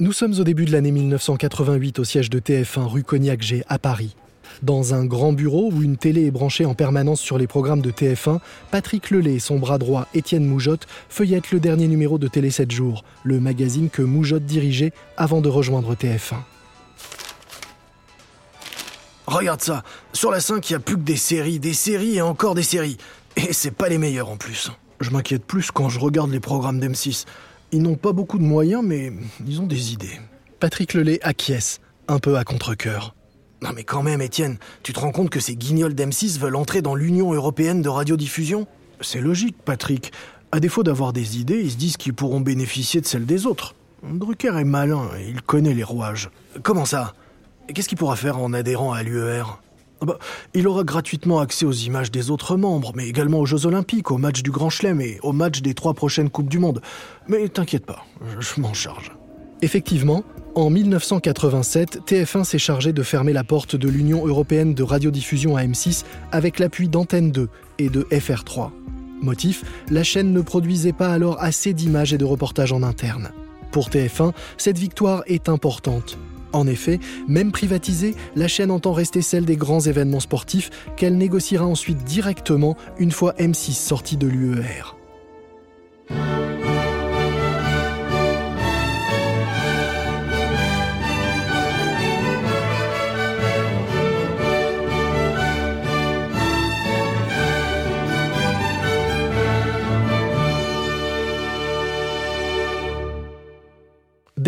Nous 0.01 0.13
sommes 0.13 0.39
au 0.39 0.45
début 0.45 0.63
de 0.63 0.71
l'année 0.71 0.91
1988 0.91 1.99
au 1.99 2.05
siège 2.05 2.29
de 2.29 2.39
TF1 2.39 2.85
rue 2.85 3.03
Cognac-G 3.03 3.65
à 3.67 3.79
Paris. 3.79 4.15
Dans 4.63 4.93
un 4.93 5.03
grand 5.03 5.33
bureau 5.33 5.71
où 5.73 5.83
une 5.83 5.97
télé 5.97 6.27
est 6.27 6.31
branchée 6.31 6.63
en 6.63 6.73
permanence 6.73 7.19
sur 7.19 7.37
les 7.37 7.47
programmes 7.47 7.81
de 7.81 7.91
TF1, 7.91 8.39
Patrick 8.71 9.09
Lelay 9.11 9.33
et 9.33 9.39
son 9.39 9.59
bras 9.59 9.77
droit 9.77 10.07
Étienne 10.13 10.45
Moujotte 10.45 10.87
feuillettent 11.09 11.51
le 11.51 11.59
dernier 11.59 11.89
numéro 11.89 12.17
de 12.17 12.29
Télé 12.29 12.49
7 12.49 12.71
jours, 12.71 13.03
le 13.25 13.41
magazine 13.41 13.89
que 13.89 14.01
Moujotte 14.01 14.45
dirigeait 14.45 14.93
avant 15.17 15.41
de 15.41 15.49
rejoindre 15.49 15.95
TF1. 15.95 16.37
Regarde 19.27 19.61
ça, 19.61 19.83
sur 20.13 20.31
la 20.31 20.39
5, 20.39 20.69
il 20.69 20.73
n'y 20.73 20.77
a 20.77 20.79
plus 20.79 20.95
que 20.95 21.01
des 21.01 21.17
séries, 21.17 21.59
des 21.59 21.73
séries 21.73 22.15
et 22.15 22.21
encore 22.21 22.55
des 22.55 22.63
séries. 22.63 22.95
Et 23.35 23.51
c'est 23.51 23.71
pas 23.71 23.89
les 23.89 23.97
meilleurs 23.97 24.29
en 24.29 24.37
plus. 24.37 24.71
Je 25.01 25.09
m'inquiète 25.11 25.43
plus 25.43 25.71
quand 25.71 25.89
je 25.89 25.99
regarde 25.99 26.31
les 26.31 26.39
programmes 26.39 26.79
d'M6. 26.79 27.25
Ils 27.71 27.81
n'ont 27.81 27.95
pas 27.95 28.13
beaucoup 28.13 28.39
de 28.39 28.43
moyens, 28.43 28.83
mais 28.83 29.11
ils 29.45 29.61
ont 29.61 29.67
des 29.67 29.93
idées. 29.93 30.19
Patrick 30.59 30.93
Lelay 30.93 31.19
acquiesce, 31.21 31.79
un 32.07 32.19
peu 32.19 32.37
à 32.37 32.43
contre-coeur. 32.43 33.15
Non 33.61 33.69
mais 33.75 33.83
quand 33.83 34.03
même, 34.03 34.21
Étienne, 34.21 34.57
tu 34.83 34.93
te 34.93 34.99
rends 34.99 35.11
compte 35.11 35.29
que 35.29 35.39
ces 35.39 35.55
guignols 35.55 35.93
d'M6 35.93 36.39
veulent 36.39 36.55
entrer 36.55 36.81
dans 36.81 36.95
l'Union 36.95 37.33
européenne 37.33 37.81
de 37.81 37.89
radiodiffusion? 37.89 38.67
C'est 39.01 39.21
logique, 39.21 39.57
Patrick. 39.63 40.11
À 40.51 40.59
défaut 40.59 40.81
d'avoir 40.81 41.13
des 41.13 41.37
idées, 41.37 41.61
ils 41.61 41.71
se 41.71 41.77
disent 41.77 41.97
qu'ils 41.97 42.13
pourront 42.13 42.39
bénéficier 42.39 43.01
de 43.01 43.05
celles 43.05 43.25
des 43.25 43.45
autres. 43.45 43.75
Drucker 44.01 44.57
est 44.57 44.63
malin, 44.63 45.09
il 45.27 45.41
connaît 45.41 45.73
les 45.73 45.83
rouages. 45.83 46.29
Comment 46.63 46.85
ça? 46.85 47.13
Qu'est-ce 47.73 47.87
qu'il 47.87 47.97
pourra 47.97 48.15
faire 48.15 48.39
en 48.39 48.53
adhérant 48.53 48.93
à 48.93 49.03
l'UER 49.03 49.43
bah, 50.05 50.17
il 50.53 50.67
aura 50.67 50.83
gratuitement 50.83 51.39
accès 51.39 51.65
aux 51.65 51.71
images 51.71 52.11
des 52.11 52.31
autres 52.31 52.57
membres, 52.57 52.93
mais 52.95 53.07
également 53.07 53.39
aux 53.39 53.45
Jeux 53.45 53.65
Olympiques, 53.65 54.11
aux 54.11 54.17
matchs 54.17 54.43
du 54.43 54.51
Grand 54.51 54.69
Chelem 54.69 55.01
et 55.01 55.19
aux 55.23 55.33
matchs 55.33 55.61
des 55.61 55.73
trois 55.73 55.93
prochaines 55.93 56.29
Coupes 56.29 56.49
du 56.49 56.59
Monde. 56.59 56.81
Mais 57.27 57.47
t'inquiète 57.49 57.85
pas, 57.85 58.05
je 58.39 58.61
m'en 58.61 58.73
charge. 58.73 59.11
Effectivement, 59.61 60.23
en 60.55 60.69
1987, 60.69 62.01
TF1 62.07 62.43
s'est 62.45 62.59
chargé 62.59 62.93
de 62.93 63.03
fermer 63.03 63.33
la 63.33 63.43
porte 63.43 63.75
de 63.75 63.89
l'Union 63.89 64.25
européenne 64.25 64.73
de 64.73 64.83
radiodiffusion 64.83 65.57
à 65.57 65.63
M6 65.63 66.05
avec 66.31 66.59
l'appui 66.59 66.87
d'Antenne 66.87 67.31
2 67.31 67.49
et 67.77 67.89
de 67.89 68.03
FR3. 68.03 68.71
Motif, 69.21 69.65
la 69.89 70.03
chaîne 70.03 70.31
ne 70.31 70.41
produisait 70.41 70.93
pas 70.93 71.09
alors 71.09 71.41
assez 71.41 71.73
d'images 71.73 72.13
et 72.13 72.17
de 72.17 72.23
reportages 72.25 72.71
en 72.71 72.83
interne. 72.83 73.31
Pour 73.71 73.89
TF1, 73.89 74.31
cette 74.57 74.77
victoire 74.77 75.23
est 75.27 75.49
importante. 75.49 76.17
En 76.53 76.67
effet, 76.67 76.99
même 77.27 77.51
privatisée, 77.51 78.15
la 78.35 78.47
chaîne 78.47 78.71
entend 78.71 78.93
rester 78.93 79.21
celle 79.21 79.45
des 79.45 79.57
grands 79.57 79.81
événements 79.81 80.19
sportifs 80.19 80.69
qu'elle 80.97 81.17
négociera 81.17 81.65
ensuite 81.65 82.03
directement 82.03 82.75
une 82.97 83.11
fois 83.11 83.33
M6 83.33 83.73
sorti 83.73 84.17
de 84.17 84.27
l'UER. 84.27 84.98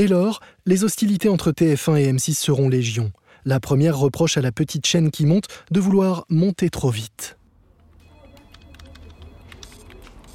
Dès 0.01 0.07
lors, 0.07 0.39
les 0.65 0.83
hostilités 0.83 1.29
entre 1.29 1.51
TF1 1.51 1.95
et 1.97 2.11
M6 2.11 2.33
seront 2.33 2.69
légion. 2.69 3.11
La 3.45 3.59
première 3.59 3.99
reproche 3.99 4.35
à 4.35 4.41
la 4.41 4.51
petite 4.51 4.87
chaîne 4.87 5.11
qui 5.11 5.27
monte 5.27 5.45
de 5.69 5.79
vouloir 5.79 6.25
monter 6.27 6.71
trop 6.71 6.89
vite. 6.89 7.37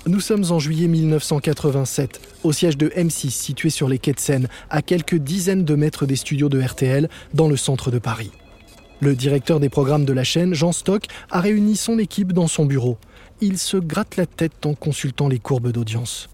Nous 0.07 0.21
sommes 0.21 0.45
en 0.53 0.61
juillet 0.61 0.87
1987, 0.87 2.21
au 2.45 2.53
siège 2.53 2.77
de 2.77 2.91
M6 2.91 3.31
situé 3.31 3.69
sur 3.71 3.89
les 3.89 3.99
quais 3.99 4.13
de 4.13 4.21
Seine, 4.21 4.47
à 4.71 4.83
quelques 4.83 5.17
dizaines 5.17 5.65
de 5.65 5.75
mètres 5.75 6.07
des 6.07 6.15
studios 6.15 6.49
de 6.49 6.63
RTL, 6.63 7.09
dans 7.35 7.49
le 7.49 7.57
centre 7.57 7.91
de 7.91 7.99
Paris. 7.99 8.31
Le 9.01 9.17
directeur 9.17 9.59
des 9.59 9.69
programmes 9.69 10.05
de 10.05 10.13
la 10.13 10.23
chaîne, 10.23 10.55
Jean 10.55 10.71
Stock, 10.71 11.07
a 11.29 11.41
réuni 11.41 11.75
son 11.75 11.99
équipe 11.99 12.33
dans 12.33 12.47
son 12.47 12.67
bureau. 12.67 12.99
il 13.41 13.59
se 13.59 13.79
gratte 13.79 14.17
la 14.17 14.27
tête 14.27 14.65
en 14.65 14.75
consultant 14.75 15.27
les 15.27 15.41
courbes 15.41 15.73
d'audience. 15.73 16.29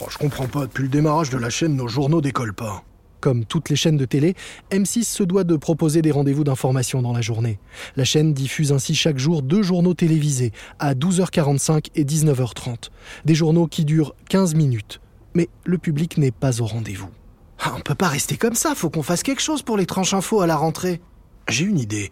Oh, 0.00 0.06
je 0.10 0.18
comprends 0.18 0.46
pas, 0.46 0.62
depuis 0.62 0.82
le 0.82 0.88
démarrage 0.88 1.30
de 1.30 1.38
la 1.38 1.50
chaîne, 1.50 1.76
nos 1.76 1.88
journaux 1.88 2.20
décollent 2.20 2.54
pas. 2.54 2.82
Comme 3.20 3.44
toutes 3.44 3.70
les 3.70 3.76
chaînes 3.76 3.96
de 3.96 4.04
télé, 4.04 4.34
M6 4.70 5.04
se 5.04 5.22
doit 5.22 5.44
de 5.44 5.56
proposer 5.56 6.02
des 6.02 6.10
rendez-vous 6.10 6.44
d'information 6.44 7.00
dans 7.00 7.12
la 7.12 7.22
journée. 7.22 7.58
La 7.96 8.04
chaîne 8.04 8.34
diffuse 8.34 8.72
ainsi 8.72 8.94
chaque 8.94 9.18
jour 9.18 9.42
deux 9.42 9.62
journaux 9.62 9.94
télévisés 9.94 10.52
à 10.78 10.94
12h45 10.94 11.86
et 11.94 12.04
19h30. 12.04 12.90
Des 13.24 13.34
journaux 13.34 13.66
qui 13.66 13.84
durent 13.84 14.14
15 14.28 14.54
minutes. 14.54 15.00
Mais 15.34 15.48
le 15.64 15.78
public 15.78 16.18
n'est 16.18 16.32
pas 16.32 16.60
au 16.60 16.66
rendez-vous. 16.66 17.08
Ah, 17.60 17.72
on 17.76 17.80
peut 17.80 17.94
pas 17.94 18.08
rester 18.08 18.36
comme 18.36 18.54
ça, 18.54 18.74
faut 18.74 18.90
qu'on 18.90 19.02
fasse 19.02 19.22
quelque 19.22 19.40
chose 19.40 19.62
pour 19.62 19.78
les 19.78 19.86
tranches 19.86 20.12
infos 20.12 20.42
à 20.42 20.46
la 20.46 20.56
rentrée. 20.56 21.00
J'ai 21.48 21.64
une 21.64 21.78
idée. 21.78 22.10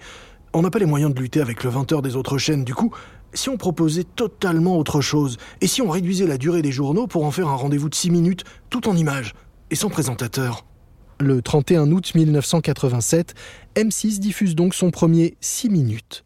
On 0.55 0.63
n'a 0.63 0.71
pas 0.71 0.79
les 0.79 0.87
moyens 0.87 1.13
de 1.13 1.21
lutter 1.21 1.41
avec 1.41 1.65
le 1.65 1.71
20h 1.71 2.01
des 2.03 2.17
autres 2.17 2.39
chaînes, 2.39 2.65
du 2.65 2.75
coup, 2.75 2.95
si 3.35 3.49
on 3.49 3.57
proposait 3.57 4.05
totalement 4.05 4.77
autre 4.77 5.01
chose, 5.01 5.37
et 5.61 5.67
si 5.67 5.83
on 5.83 5.89
réduisait 5.89 6.27
la 6.27 6.39
durée 6.39 6.63
des 6.63 6.73
journaux 6.73 7.07
pour 7.07 7.25
en 7.25 7.31
faire 7.31 7.49
un 7.49 7.55
rendez-vous 7.55 7.89
de 7.89 7.95
6 7.95 8.11
minutes, 8.11 8.45
tout 8.71 8.89
en 8.89 8.97
images, 8.97 9.35
et 9.71 9.75
sans 9.75 9.89
présentateur? 9.89 10.65
Le 11.21 11.41
31 11.41 11.91
août 11.93 12.15
1987, 12.15 13.35
M6 13.77 14.19
diffuse 14.19 14.55
donc 14.55 14.75
son 14.75 14.91
premier 14.91 15.37
6 15.41 15.71
minutes. 15.71 16.25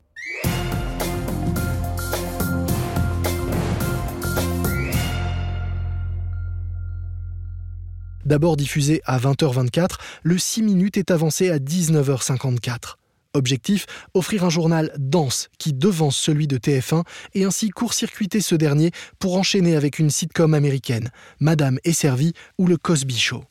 D'abord 8.24 8.56
diffusé 8.56 9.02
à 9.04 9.18
20h24, 9.18 9.98
le 10.24 10.36
6 10.36 10.62
minutes 10.62 10.96
est 10.96 11.12
avancé 11.12 11.50
à 11.50 11.58
19h54. 11.58 12.96
Objectif, 13.36 13.86
offrir 14.14 14.44
un 14.44 14.50
journal 14.50 14.92
dense 14.98 15.48
qui 15.58 15.72
devance 15.72 16.16
celui 16.16 16.46
de 16.46 16.58
TF1 16.58 17.02
et 17.34 17.44
ainsi 17.44 17.68
court-circuiter 17.68 18.40
ce 18.40 18.54
dernier 18.54 18.90
pour 19.18 19.36
enchaîner 19.36 19.76
avec 19.76 19.98
une 19.98 20.10
sitcom 20.10 20.54
américaine, 20.54 21.10
Madame 21.38 21.78
est 21.84 21.92
servie 21.92 22.32
ou 22.58 22.66
le 22.66 22.76
Cosby 22.76 23.16
Show. 23.16 23.44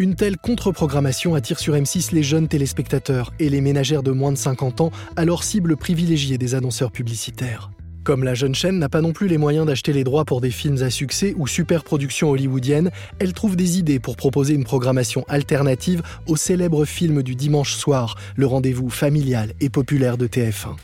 Une 0.00 0.14
telle 0.14 0.36
contre-programmation 0.36 1.34
attire 1.34 1.58
sur 1.58 1.74
M6 1.74 2.14
les 2.14 2.22
jeunes 2.22 2.46
téléspectateurs 2.46 3.32
et 3.40 3.48
les 3.48 3.60
ménagères 3.60 4.04
de 4.04 4.12
moins 4.12 4.30
de 4.30 4.38
50 4.38 4.80
ans, 4.80 4.92
alors 5.16 5.42
cible 5.42 5.76
privilégiée 5.76 6.38
des 6.38 6.54
annonceurs 6.54 6.92
publicitaires. 6.92 7.70
Comme 8.08 8.24
la 8.24 8.32
jeune 8.32 8.54
chaîne 8.54 8.78
n'a 8.78 8.88
pas 8.88 9.02
non 9.02 9.12
plus 9.12 9.28
les 9.28 9.36
moyens 9.36 9.66
d'acheter 9.66 9.92
les 9.92 10.02
droits 10.02 10.24
pour 10.24 10.40
des 10.40 10.50
films 10.50 10.82
à 10.82 10.88
succès 10.88 11.34
ou 11.36 11.46
super 11.46 11.84
productions 11.84 12.30
hollywoodiennes, 12.30 12.90
elle 13.18 13.34
trouve 13.34 13.54
des 13.54 13.78
idées 13.78 13.98
pour 13.98 14.16
proposer 14.16 14.54
une 14.54 14.64
programmation 14.64 15.26
alternative 15.28 16.00
au 16.26 16.34
célèbre 16.34 16.86
film 16.86 17.22
du 17.22 17.34
dimanche 17.34 17.74
soir, 17.74 18.16
le 18.34 18.46
rendez-vous 18.46 18.88
familial 18.88 19.52
et 19.60 19.68
populaire 19.68 20.16
de 20.16 20.26
TF1. 20.26 20.74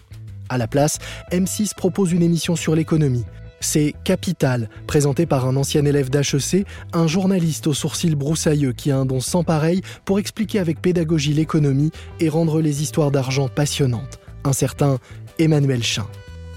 À 0.51 0.59
la 0.59 0.67
place, 0.67 0.99
M6 1.33 1.75
propose 1.75 2.13
une 2.13 2.23
émission 2.23 2.57
sur 2.57 2.75
l'économie, 2.75 3.25
c'est 3.59 3.95
Capital, 4.05 4.69
présenté 4.87 5.25
par 5.25 5.47
un 5.47 5.57
ancien 5.57 5.87
élève 5.87 6.11
d'HEC, 6.11 6.67
un 6.93 7.07
journaliste 7.07 7.67
aux 7.69 7.73
sourcils 7.73 8.17
broussailleux 8.17 8.75
qui 8.75 8.91
a 8.91 8.99
un 8.99 9.07
don 9.07 9.21
sans 9.21 9.45
pareil 9.45 9.81
pour 10.05 10.19
expliquer 10.19 10.59
avec 10.59 10.83
pédagogie 10.83 11.33
l'économie 11.33 11.91
et 12.21 12.29
rendre 12.29 12.61
les 12.61 12.83
histoires 12.83 13.11
d'argent 13.11 13.49
passionnantes. 13.49 14.21
Un 14.45 14.53
certain 14.53 14.99
Emmanuel 15.39 15.83
Chin. 15.83 16.07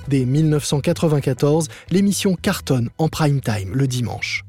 Dès 0.07 0.23
1994, 0.25 1.67
l'émission 1.89 2.35
cartonne 2.35 2.89
en 2.97 3.09
prime 3.09 3.41
time 3.41 3.73
le 3.73 3.87
dimanche. 3.87 4.43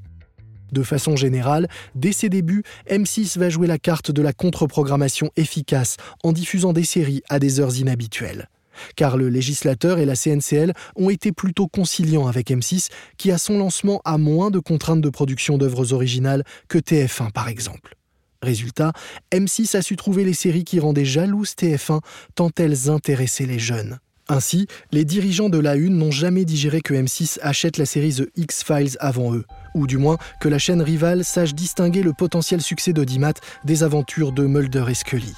De 0.70 0.82
façon 0.82 1.16
générale, 1.16 1.68
dès 1.94 2.12
ses 2.12 2.28
débuts, 2.28 2.62
M6 2.88 3.38
va 3.38 3.48
jouer 3.48 3.66
la 3.66 3.78
carte 3.78 4.10
de 4.10 4.22
la 4.22 4.32
contre-programmation 4.32 5.30
efficace 5.36 5.96
en 6.22 6.32
diffusant 6.32 6.72
des 6.72 6.84
séries 6.84 7.22
à 7.28 7.38
des 7.38 7.60
heures 7.60 7.76
inhabituelles 7.76 8.48
car 8.94 9.16
le 9.16 9.28
législateur 9.28 9.98
et 9.98 10.04
la 10.04 10.14
CNCL 10.14 10.72
ont 10.94 11.10
été 11.10 11.32
plutôt 11.32 11.66
conciliants 11.66 12.28
avec 12.28 12.50
M6, 12.50 12.90
qui 13.16 13.32
à 13.32 13.38
son 13.38 13.58
lancement 13.58 14.00
a 14.04 14.18
moins 14.18 14.52
de 14.52 14.60
contraintes 14.60 15.00
de 15.00 15.10
production 15.10 15.58
d'œuvres 15.58 15.92
originales 15.92 16.44
que 16.68 16.78
TF1 16.78 17.32
par 17.32 17.48
exemple. 17.48 17.96
Résultat, 18.40 18.92
M6 19.32 19.76
a 19.76 19.82
su 19.82 19.96
trouver 19.96 20.24
les 20.24 20.32
séries 20.32 20.62
qui 20.62 20.78
rendaient 20.78 21.04
jalouse 21.04 21.54
TF1 21.58 22.00
tant 22.36 22.50
elles 22.56 22.88
intéressaient 22.88 23.46
les 23.46 23.58
jeunes. 23.58 23.98
Ainsi, 24.28 24.66
les 24.92 25.06
dirigeants 25.06 25.48
de 25.48 25.58
la 25.58 25.76
Une 25.76 25.96
n'ont 25.96 26.10
jamais 26.10 26.44
digéré 26.44 26.82
que 26.82 26.92
M6 26.92 27.38
achète 27.40 27.78
la 27.78 27.86
série 27.86 28.14
The 28.14 28.28
X-Files 28.36 28.96
avant 29.00 29.34
eux, 29.34 29.46
ou 29.74 29.86
du 29.86 29.96
moins 29.96 30.18
que 30.40 30.48
la 30.48 30.58
chaîne 30.58 30.82
rivale 30.82 31.24
sache 31.24 31.54
distinguer 31.54 32.02
le 32.02 32.12
potentiel 32.12 32.60
succès 32.60 32.92
d'Audimat 32.92 33.34
des 33.64 33.84
aventures 33.84 34.32
de 34.32 34.44
Mulder 34.44 34.84
et 34.88 34.94
Scully. 34.94 35.34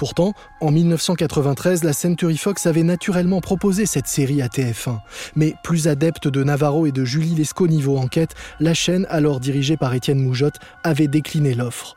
Pourtant, 0.00 0.32
en 0.60 0.70
1993, 0.70 1.82
la 1.82 1.92
Century 1.92 2.38
Fox 2.38 2.66
avait 2.66 2.84
naturellement 2.84 3.40
proposé 3.40 3.84
cette 3.84 4.06
série 4.06 4.40
à 4.40 4.46
TF1. 4.46 5.00
Mais 5.36 5.54
plus 5.62 5.88
adepte 5.88 6.26
de 6.26 6.42
Navarro 6.42 6.86
et 6.86 6.92
de 6.92 7.04
Julie 7.04 7.34
Lescaut 7.34 7.68
niveau 7.68 7.98
enquête, 7.98 8.34
la 8.60 8.72
chaîne, 8.72 9.06
alors 9.10 9.40
dirigée 9.40 9.76
par 9.76 9.92
Étienne 9.92 10.22
Moujotte, 10.22 10.58
avait 10.84 11.08
décliné 11.08 11.52
l'offre. 11.52 11.96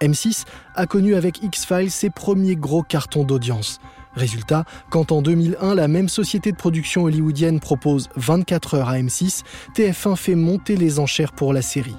M6 0.00 0.44
a 0.74 0.86
connu 0.86 1.14
avec 1.14 1.42
X-Files 1.42 1.90
ses 1.90 2.08
premiers 2.08 2.56
gros 2.56 2.82
cartons 2.82 3.24
d'audience. 3.24 3.80
Résultat, 4.14 4.64
quand 4.90 5.10
en 5.12 5.22
2001 5.22 5.74
la 5.74 5.88
même 5.88 6.08
société 6.08 6.52
de 6.52 6.56
production 6.56 7.04
hollywoodienne 7.04 7.60
propose 7.60 8.08
24 8.16 8.74
heures 8.74 8.88
à 8.88 8.98
M6, 8.98 9.42
TF1 9.74 10.16
fait 10.16 10.34
monter 10.34 10.76
les 10.76 10.98
enchères 10.98 11.32
pour 11.32 11.52
la 11.52 11.62
série. 11.62 11.96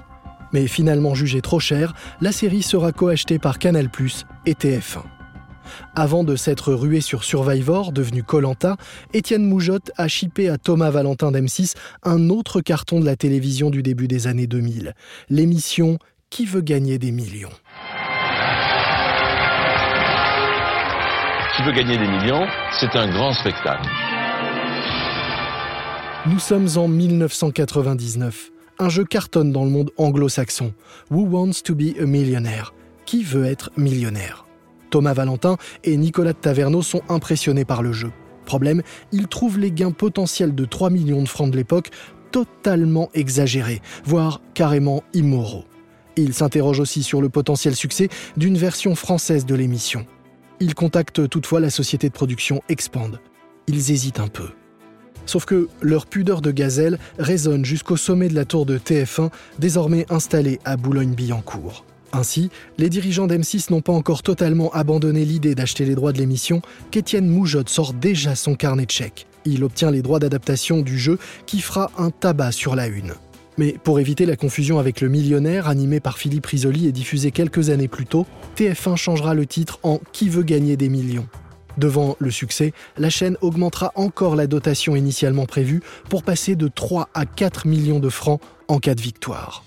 Mais 0.52 0.68
finalement 0.68 1.14
jugée 1.14 1.40
trop 1.40 1.58
chère, 1.58 1.94
la 2.20 2.30
série 2.30 2.62
sera 2.62 2.92
coachetée 2.92 3.40
par 3.40 3.58
Canal+, 3.58 3.90
et 4.46 4.52
TF1. 4.52 5.02
Avant 5.96 6.24
de 6.24 6.36
s'être 6.36 6.72
rué 6.72 7.00
sur 7.00 7.24
Survivor, 7.24 7.90
devenu 7.90 8.22
Colanta, 8.22 8.76
Étienne 9.12 9.44
Moujotte 9.44 9.90
a 9.96 10.06
chippé 10.06 10.48
à 10.48 10.58
Thomas 10.58 10.90
Valentin 10.90 11.32
d'M6 11.32 11.74
un 12.04 12.28
autre 12.28 12.60
carton 12.60 13.00
de 13.00 13.06
la 13.06 13.16
télévision 13.16 13.70
du 13.70 13.82
début 13.82 14.06
des 14.06 14.26
années 14.26 14.46
2000, 14.46 14.94
l'émission 15.30 15.98
Qui 16.30 16.46
veut 16.46 16.60
gagner 16.60 16.98
des 16.98 17.10
millions? 17.10 17.50
Qui 21.56 21.62
veut 21.62 21.72
gagner 21.72 21.96
des 21.96 22.08
millions, 22.08 22.48
c'est 22.80 22.96
un 22.96 23.08
grand 23.08 23.32
spectacle. 23.32 23.88
Nous 26.26 26.40
sommes 26.40 26.66
en 26.74 26.88
1999. 26.88 28.50
Un 28.80 28.88
jeu 28.88 29.04
cartonne 29.04 29.52
dans 29.52 29.62
le 29.62 29.70
monde 29.70 29.92
anglo-saxon. 29.96 30.74
Who 31.12 31.28
wants 31.28 31.62
to 31.62 31.76
be 31.76 31.96
a 32.00 32.06
millionaire? 32.06 32.74
Qui 33.06 33.22
veut 33.22 33.44
être 33.44 33.70
millionnaire? 33.76 34.46
Thomas 34.90 35.12
Valentin 35.12 35.56
et 35.84 35.96
Nicolas 35.96 36.32
de 36.32 36.38
Taverneau 36.38 36.82
sont 36.82 37.02
impressionnés 37.08 37.64
par 37.64 37.82
le 37.84 37.92
jeu. 37.92 38.10
Problème, 38.46 38.82
ils 39.12 39.28
trouvent 39.28 39.60
les 39.60 39.70
gains 39.70 39.92
potentiels 39.92 40.56
de 40.56 40.64
3 40.64 40.90
millions 40.90 41.22
de 41.22 41.28
francs 41.28 41.52
de 41.52 41.56
l'époque 41.56 41.90
totalement 42.32 43.10
exagérés, 43.14 43.80
voire 44.04 44.40
carrément 44.54 45.04
immoraux. 45.12 45.66
Ils 46.16 46.34
s'interrogent 46.34 46.80
aussi 46.80 47.04
sur 47.04 47.22
le 47.22 47.28
potentiel 47.28 47.76
succès 47.76 48.08
d'une 48.36 48.58
version 48.58 48.96
française 48.96 49.46
de 49.46 49.54
l'émission. 49.54 50.04
Ils 50.60 50.74
contactent 50.74 51.28
toutefois 51.28 51.60
la 51.60 51.70
société 51.70 52.08
de 52.08 52.14
production 52.14 52.62
Expand. 52.68 53.18
Ils 53.66 53.90
hésitent 53.90 54.20
un 54.20 54.28
peu. 54.28 54.48
Sauf 55.26 55.44
que 55.46 55.68
leur 55.80 56.06
pudeur 56.06 56.40
de 56.40 56.50
gazelle 56.50 56.98
résonne 57.18 57.64
jusqu'au 57.64 57.96
sommet 57.96 58.28
de 58.28 58.34
la 58.34 58.44
tour 58.44 58.66
de 58.66 58.78
TF1, 58.78 59.30
désormais 59.58 60.06
installée 60.10 60.60
à 60.64 60.76
Boulogne-Billancourt. 60.76 61.84
Ainsi, 62.12 62.50
les 62.78 62.88
dirigeants 62.88 63.26
d'M6 63.26 63.72
n'ont 63.72 63.80
pas 63.80 63.92
encore 63.92 64.22
totalement 64.22 64.70
abandonné 64.72 65.24
l'idée 65.24 65.56
d'acheter 65.56 65.84
les 65.84 65.96
droits 65.96 66.12
de 66.12 66.18
l'émission 66.18 66.62
qu'Étienne 66.92 67.26
Moujotte 67.26 67.68
sort 67.68 67.92
déjà 67.92 68.36
son 68.36 68.54
carnet 68.54 68.86
de 68.86 68.90
chèques. 68.90 69.26
Il 69.44 69.64
obtient 69.64 69.90
les 69.90 70.02
droits 70.02 70.20
d'adaptation 70.20 70.80
du 70.80 70.98
jeu 70.98 71.18
qui 71.46 71.60
fera 71.60 71.90
un 71.98 72.10
tabac 72.10 72.52
sur 72.52 72.76
la 72.76 72.86
une. 72.86 73.14
Mais 73.56 73.76
pour 73.84 74.00
éviter 74.00 74.26
la 74.26 74.36
confusion 74.36 74.78
avec 74.78 75.00
Le 75.00 75.08
Millionnaire, 75.08 75.68
animé 75.68 76.00
par 76.00 76.18
Philippe 76.18 76.46
Risoli 76.46 76.88
et 76.88 76.92
diffusé 76.92 77.30
quelques 77.30 77.70
années 77.70 77.88
plus 77.88 78.06
tôt, 78.06 78.26
TF1 78.56 78.96
changera 78.96 79.34
le 79.34 79.46
titre 79.46 79.78
en 79.84 80.00
Qui 80.12 80.28
veut 80.28 80.42
gagner 80.42 80.76
des 80.76 80.88
millions? 80.88 81.28
Devant 81.78 82.16
le 82.18 82.30
succès, 82.30 82.72
la 82.98 83.10
chaîne 83.10 83.36
augmentera 83.40 83.92
encore 83.94 84.36
la 84.36 84.46
dotation 84.46 84.96
initialement 84.96 85.46
prévue 85.46 85.82
pour 86.08 86.22
passer 86.22 86.56
de 86.56 86.68
3 86.68 87.08
à 87.14 87.26
4 87.26 87.66
millions 87.66 88.00
de 88.00 88.08
francs 88.08 88.40
en 88.68 88.78
cas 88.78 88.94
de 88.94 89.00
victoire. 89.00 89.64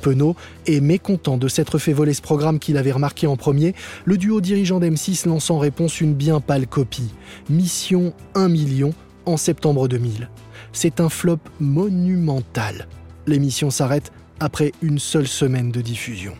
Penaud 0.00 0.36
est 0.66 0.80
mécontent 0.80 1.38
de 1.38 1.48
s'être 1.48 1.78
fait 1.78 1.94
voler 1.94 2.14
ce 2.14 2.20
programme 2.20 2.58
qu'il 2.58 2.76
avait 2.76 2.92
remarqué 2.92 3.26
en 3.26 3.36
premier, 3.36 3.74
le 4.04 4.18
duo 4.18 4.40
dirigeant 4.40 4.78
d'M6 4.78 5.26
lance 5.26 5.50
en 5.50 5.58
réponse 5.58 6.00
une 6.00 6.14
bien 6.14 6.40
pâle 6.40 6.66
copie. 6.66 7.10
Mission 7.48 8.12
1 8.34 8.48
million 8.48 8.92
en 9.24 9.36
septembre 9.36 9.88
2000. 9.88 10.28
C'est 10.74 11.00
un 11.00 11.08
flop 11.08 11.38
monumental. 11.60 12.88
L'émission 13.26 13.70
s'arrête 13.70 14.12
après 14.40 14.72
une 14.82 14.98
seule 14.98 15.28
semaine 15.28 15.70
de 15.70 15.80
diffusion. 15.80 16.34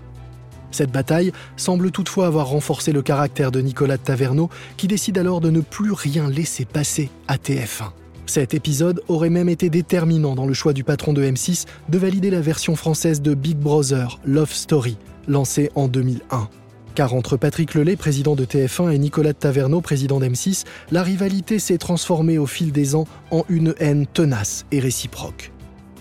Cette 0.73 0.90
bataille 0.90 1.33
semble 1.57 1.92
toutefois 1.92 2.27
avoir 2.27 2.49
renforcé 2.49 2.90
le 2.90 3.01
caractère 3.01 3.53
de 3.53 3.61
Nicolas 3.61 3.97
Taverneau, 3.97 4.51
qui 4.77 4.88
décide 4.88 5.18
alors 5.18 5.40
de 5.40 5.51
ne 5.51 5.61
plus 5.61 5.92
rien 5.92 6.29
laisser 6.29 6.64
passer 6.64 7.11
à 7.29 7.37
TF1. 7.37 7.92
Cet 8.27 8.55
épisode 8.55 9.03
aurait 9.07 9.31
même 9.31 9.49
été 9.49 9.70
déterminant 9.70 10.35
dans 10.35 10.47
le 10.47 10.55
choix 10.55 10.73
du 10.73 10.83
patron 10.83 11.12
de 11.12 11.23
M6 11.23 11.66
de 11.88 11.99
valider 11.99 12.31
la 12.31 12.40
version 12.40 12.75
française 12.75 13.23
de 13.23 13.35
Big 13.35 13.57
Brother, 13.57 14.18
Love 14.25 14.53
Story, 14.53 14.97
lancée 15.29 15.70
en 15.77 15.87
2001. 15.87 16.49
Car 16.95 17.15
entre 17.15 17.37
Patrick 17.37 17.75
Lelay, 17.75 17.97
président 17.97 18.37
de 18.37 18.45
TF1, 18.45 18.93
et 18.93 18.99
Nicolas 18.99 19.35
Taverneau, 19.35 19.81
président 19.81 20.21
d'M6, 20.21 20.65
la 20.93 21.03
rivalité 21.03 21.59
s'est 21.59 21.79
transformée 21.79 22.39
au 22.39 22.47
fil 22.47 22.71
des 22.71 22.95
ans 22.95 23.07
en 23.33 23.45
une 23.49 23.75
haine 23.79 24.07
tenace 24.07 24.65
et 24.71 24.79
réciproque. 24.79 25.51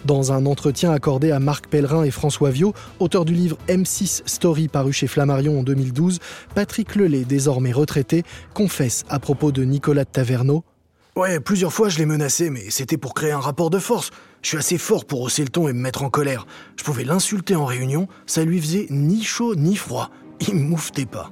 Dans 0.06 0.34
un 0.34 0.46
entretien 0.46 0.92
accordé 0.92 1.32
à 1.32 1.40
Marc 1.40 1.68
Pellerin 1.68 2.04
et 2.04 2.12
François 2.12 2.52
Viau, 2.52 2.74
auteur 3.00 3.26
du 3.26 3.34
livre 3.34 3.58
M6 3.70 4.22
Story 4.26 4.68
paru 4.68 4.94
chez 4.94 5.08
Flammarion 5.08 5.60
en 5.60 5.64
2012, 5.64 6.20
Patrick 6.54 6.96
Lelay, 6.96 7.24
désormais 7.24 7.72
retraité, 7.72 8.24
confesse 8.54 9.04
à 9.10 9.20
propos 9.20 9.52
de 9.52 9.64
Nicolas 9.64 10.06
Taverneau 10.06 10.64
Ouais, 11.16 11.40
plusieurs 11.40 11.72
fois 11.72 11.90
je 11.90 12.00
l'ai 12.00 12.06
menacé, 12.06 12.50
mais 12.50 12.70
c'était 12.70 12.98
pour 12.98 13.14
créer 13.14 13.32
un 13.32 13.40
rapport 13.40 13.70
de 13.70 13.80
force. 13.80 14.10
Je 14.42 14.50
suis 14.50 14.58
assez 14.58 14.78
fort 14.78 15.06
pour 15.06 15.22
hausser 15.22 15.44
le 15.44 15.50
ton 15.50 15.68
et 15.68 15.74
me 15.74 15.80
mettre 15.80 16.04
en 16.04 16.10
colère. 16.10 16.48
Je 16.76 16.84
pouvais 16.84 17.04
l'insulter 17.04 17.56
en 17.56 17.66
réunion, 17.66 18.08
ça 18.26 18.44
lui 18.44 18.60
faisait 18.60 18.88
ni 18.90 19.24
chaud 19.24 19.56
ni 19.56 19.76
froid. 19.76 20.10
Il 20.40 20.56
mouftait 20.56 21.06
pas. 21.06 21.32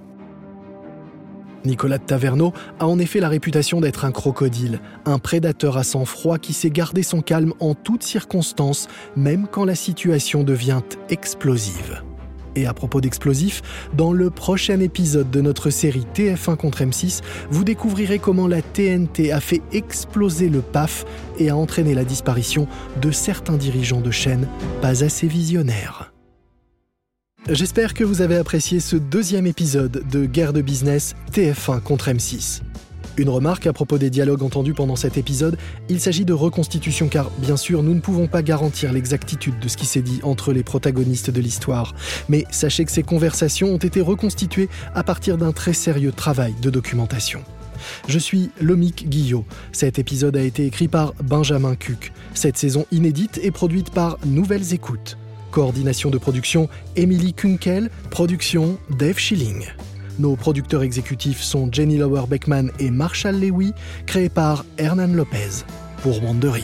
Nicolas 1.66 1.98
de 1.98 2.04
Taverneau 2.04 2.54
a 2.80 2.88
en 2.88 2.98
effet 3.00 3.20
la 3.20 3.30
réputation 3.30 3.82
d'être 3.82 4.06
un 4.06 4.12
crocodile, 4.12 4.80
un 5.06 5.20
prédateur 5.20 5.78
à 5.78 5.84
sang 5.84 6.06
froid 6.06 6.40
qui 6.40 6.54
sait 6.54 6.72
garder 6.72 7.04
son 7.04 7.22
calme 7.22 7.54
en 7.60 7.76
toutes 7.76 8.04
circonstances, 8.04 8.88
même 9.16 9.48
quand 9.48 9.66
la 9.66 9.76
situation 9.76 10.44
devient 10.44 10.82
explosive. 11.10 12.02
Et 12.56 12.66
à 12.66 12.74
propos 12.74 13.00
d'explosifs, 13.00 13.62
dans 13.96 14.12
le 14.12 14.30
prochain 14.30 14.80
épisode 14.82 15.32
de 15.32 15.40
notre 15.40 15.70
série 15.70 16.06
TF1 16.14 16.58
contre 16.58 16.82
M6, 16.82 17.22
vous 17.50 17.64
découvrirez 17.64 18.20
comment 18.20 18.48
la 18.48 18.62
TNT 18.62 19.32
a 19.32 19.40
fait 19.40 19.62
exploser 19.72 20.50
le 20.50 20.62
PAF 20.62 21.06
et 21.40 21.50
a 21.50 21.56
entraîné 21.56 21.94
la 21.94 22.04
disparition 22.04 22.68
de 23.02 23.12
certains 23.12 23.56
dirigeants 23.56 24.02
de 24.02 24.12
chaînes 24.12 24.48
pas 24.82 25.04
assez 25.04 25.28
visionnaires. 25.28 26.12
J'espère 27.50 27.96
que 27.96 28.04
vous 28.04 28.22
avez 28.22 28.36
apprécié 28.36 28.80
ce 28.80 28.96
deuxième 28.96 29.48
épisode 29.48 30.08
de 30.08 30.26
Guerre 30.28 30.54
de 30.54 30.62
business 30.62 31.16
TF1 31.34 31.82
contre 31.82 32.10
M6. 32.10 32.62
Une 33.18 33.30
remarque 33.30 33.66
à 33.66 33.74
propos 33.74 33.98
des 33.98 34.12
dialogues 34.12 34.44
entendus 34.44 34.76
pendant 34.76 34.96
cet 34.96 35.18
épisode, 35.18 35.58
il 35.90 36.00
s'agit 36.00 36.24
de 36.24 36.34
reconstitution 36.34 37.08
car 37.08 37.32
bien 37.40 37.58
sûr 37.58 37.82
nous 37.82 37.96
ne 37.96 38.00
pouvons 38.00 38.28
pas 38.28 38.44
garantir 38.44 38.94
l'exactitude 38.94 39.58
de 39.58 39.68
ce 39.68 39.76
qui 39.76 39.88
s'est 39.88 40.04
dit 40.04 40.20
entre 40.22 40.54
les 40.54 40.64
protagonistes 40.64 41.32
de 41.32 41.42
l'histoire, 41.42 41.96
mais 42.30 42.46
sachez 42.52 42.86
que 42.86 42.92
ces 42.92 43.04
conversations 43.04 43.70
ont 43.70 43.78
été 43.78 44.02
reconstituées 44.02 44.70
à 44.94 45.04
partir 45.04 45.40
d'un 45.40 45.52
très 45.52 45.74
sérieux 45.74 46.12
travail 46.12 46.54
de 46.62 46.70
documentation. 46.70 47.44
Je 48.08 48.20
suis 48.20 48.52
Lomic 48.62 49.10
Guillot. 49.10 49.46
Cet 49.72 49.98
épisode 49.98 50.38
a 50.38 50.44
été 50.44 50.68
écrit 50.68 50.88
par 50.88 51.16
Benjamin 51.24 51.76
Cuc. 51.76 52.14
Cette 52.36 52.58
saison 52.58 52.86
inédite 52.92 53.40
est 53.42 53.50
produite 53.50 53.90
par 53.90 54.20
Nouvelles 54.28 54.76
Écoutes. 54.76 55.18
Coordination 55.52 56.10
de 56.10 56.18
production 56.18 56.70
Emily 56.96 57.34
Kunkel, 57.34 57.90
production 58.10 58.78
Dave 58.98 59.18
Schilling. 59.18 59.66
Nos 60.20 60.36
producteurs 60.36 60.84
exécutifs 60.84 61.42
sont 61.42 61.70
Jenny 61.72 61.98
Lower 61.98 62.24
Beckman 62.28 62.72
et 62.80 62.92
Marshall 62.92 63.40
Lewy, 63.40 63.74
créés 64.06 64.30
par 64.30 64.66
Hernan 64.78 65.14
Lopez 65.14 65.64
pour 66.04 66.24
Wandery. 66.24 66.64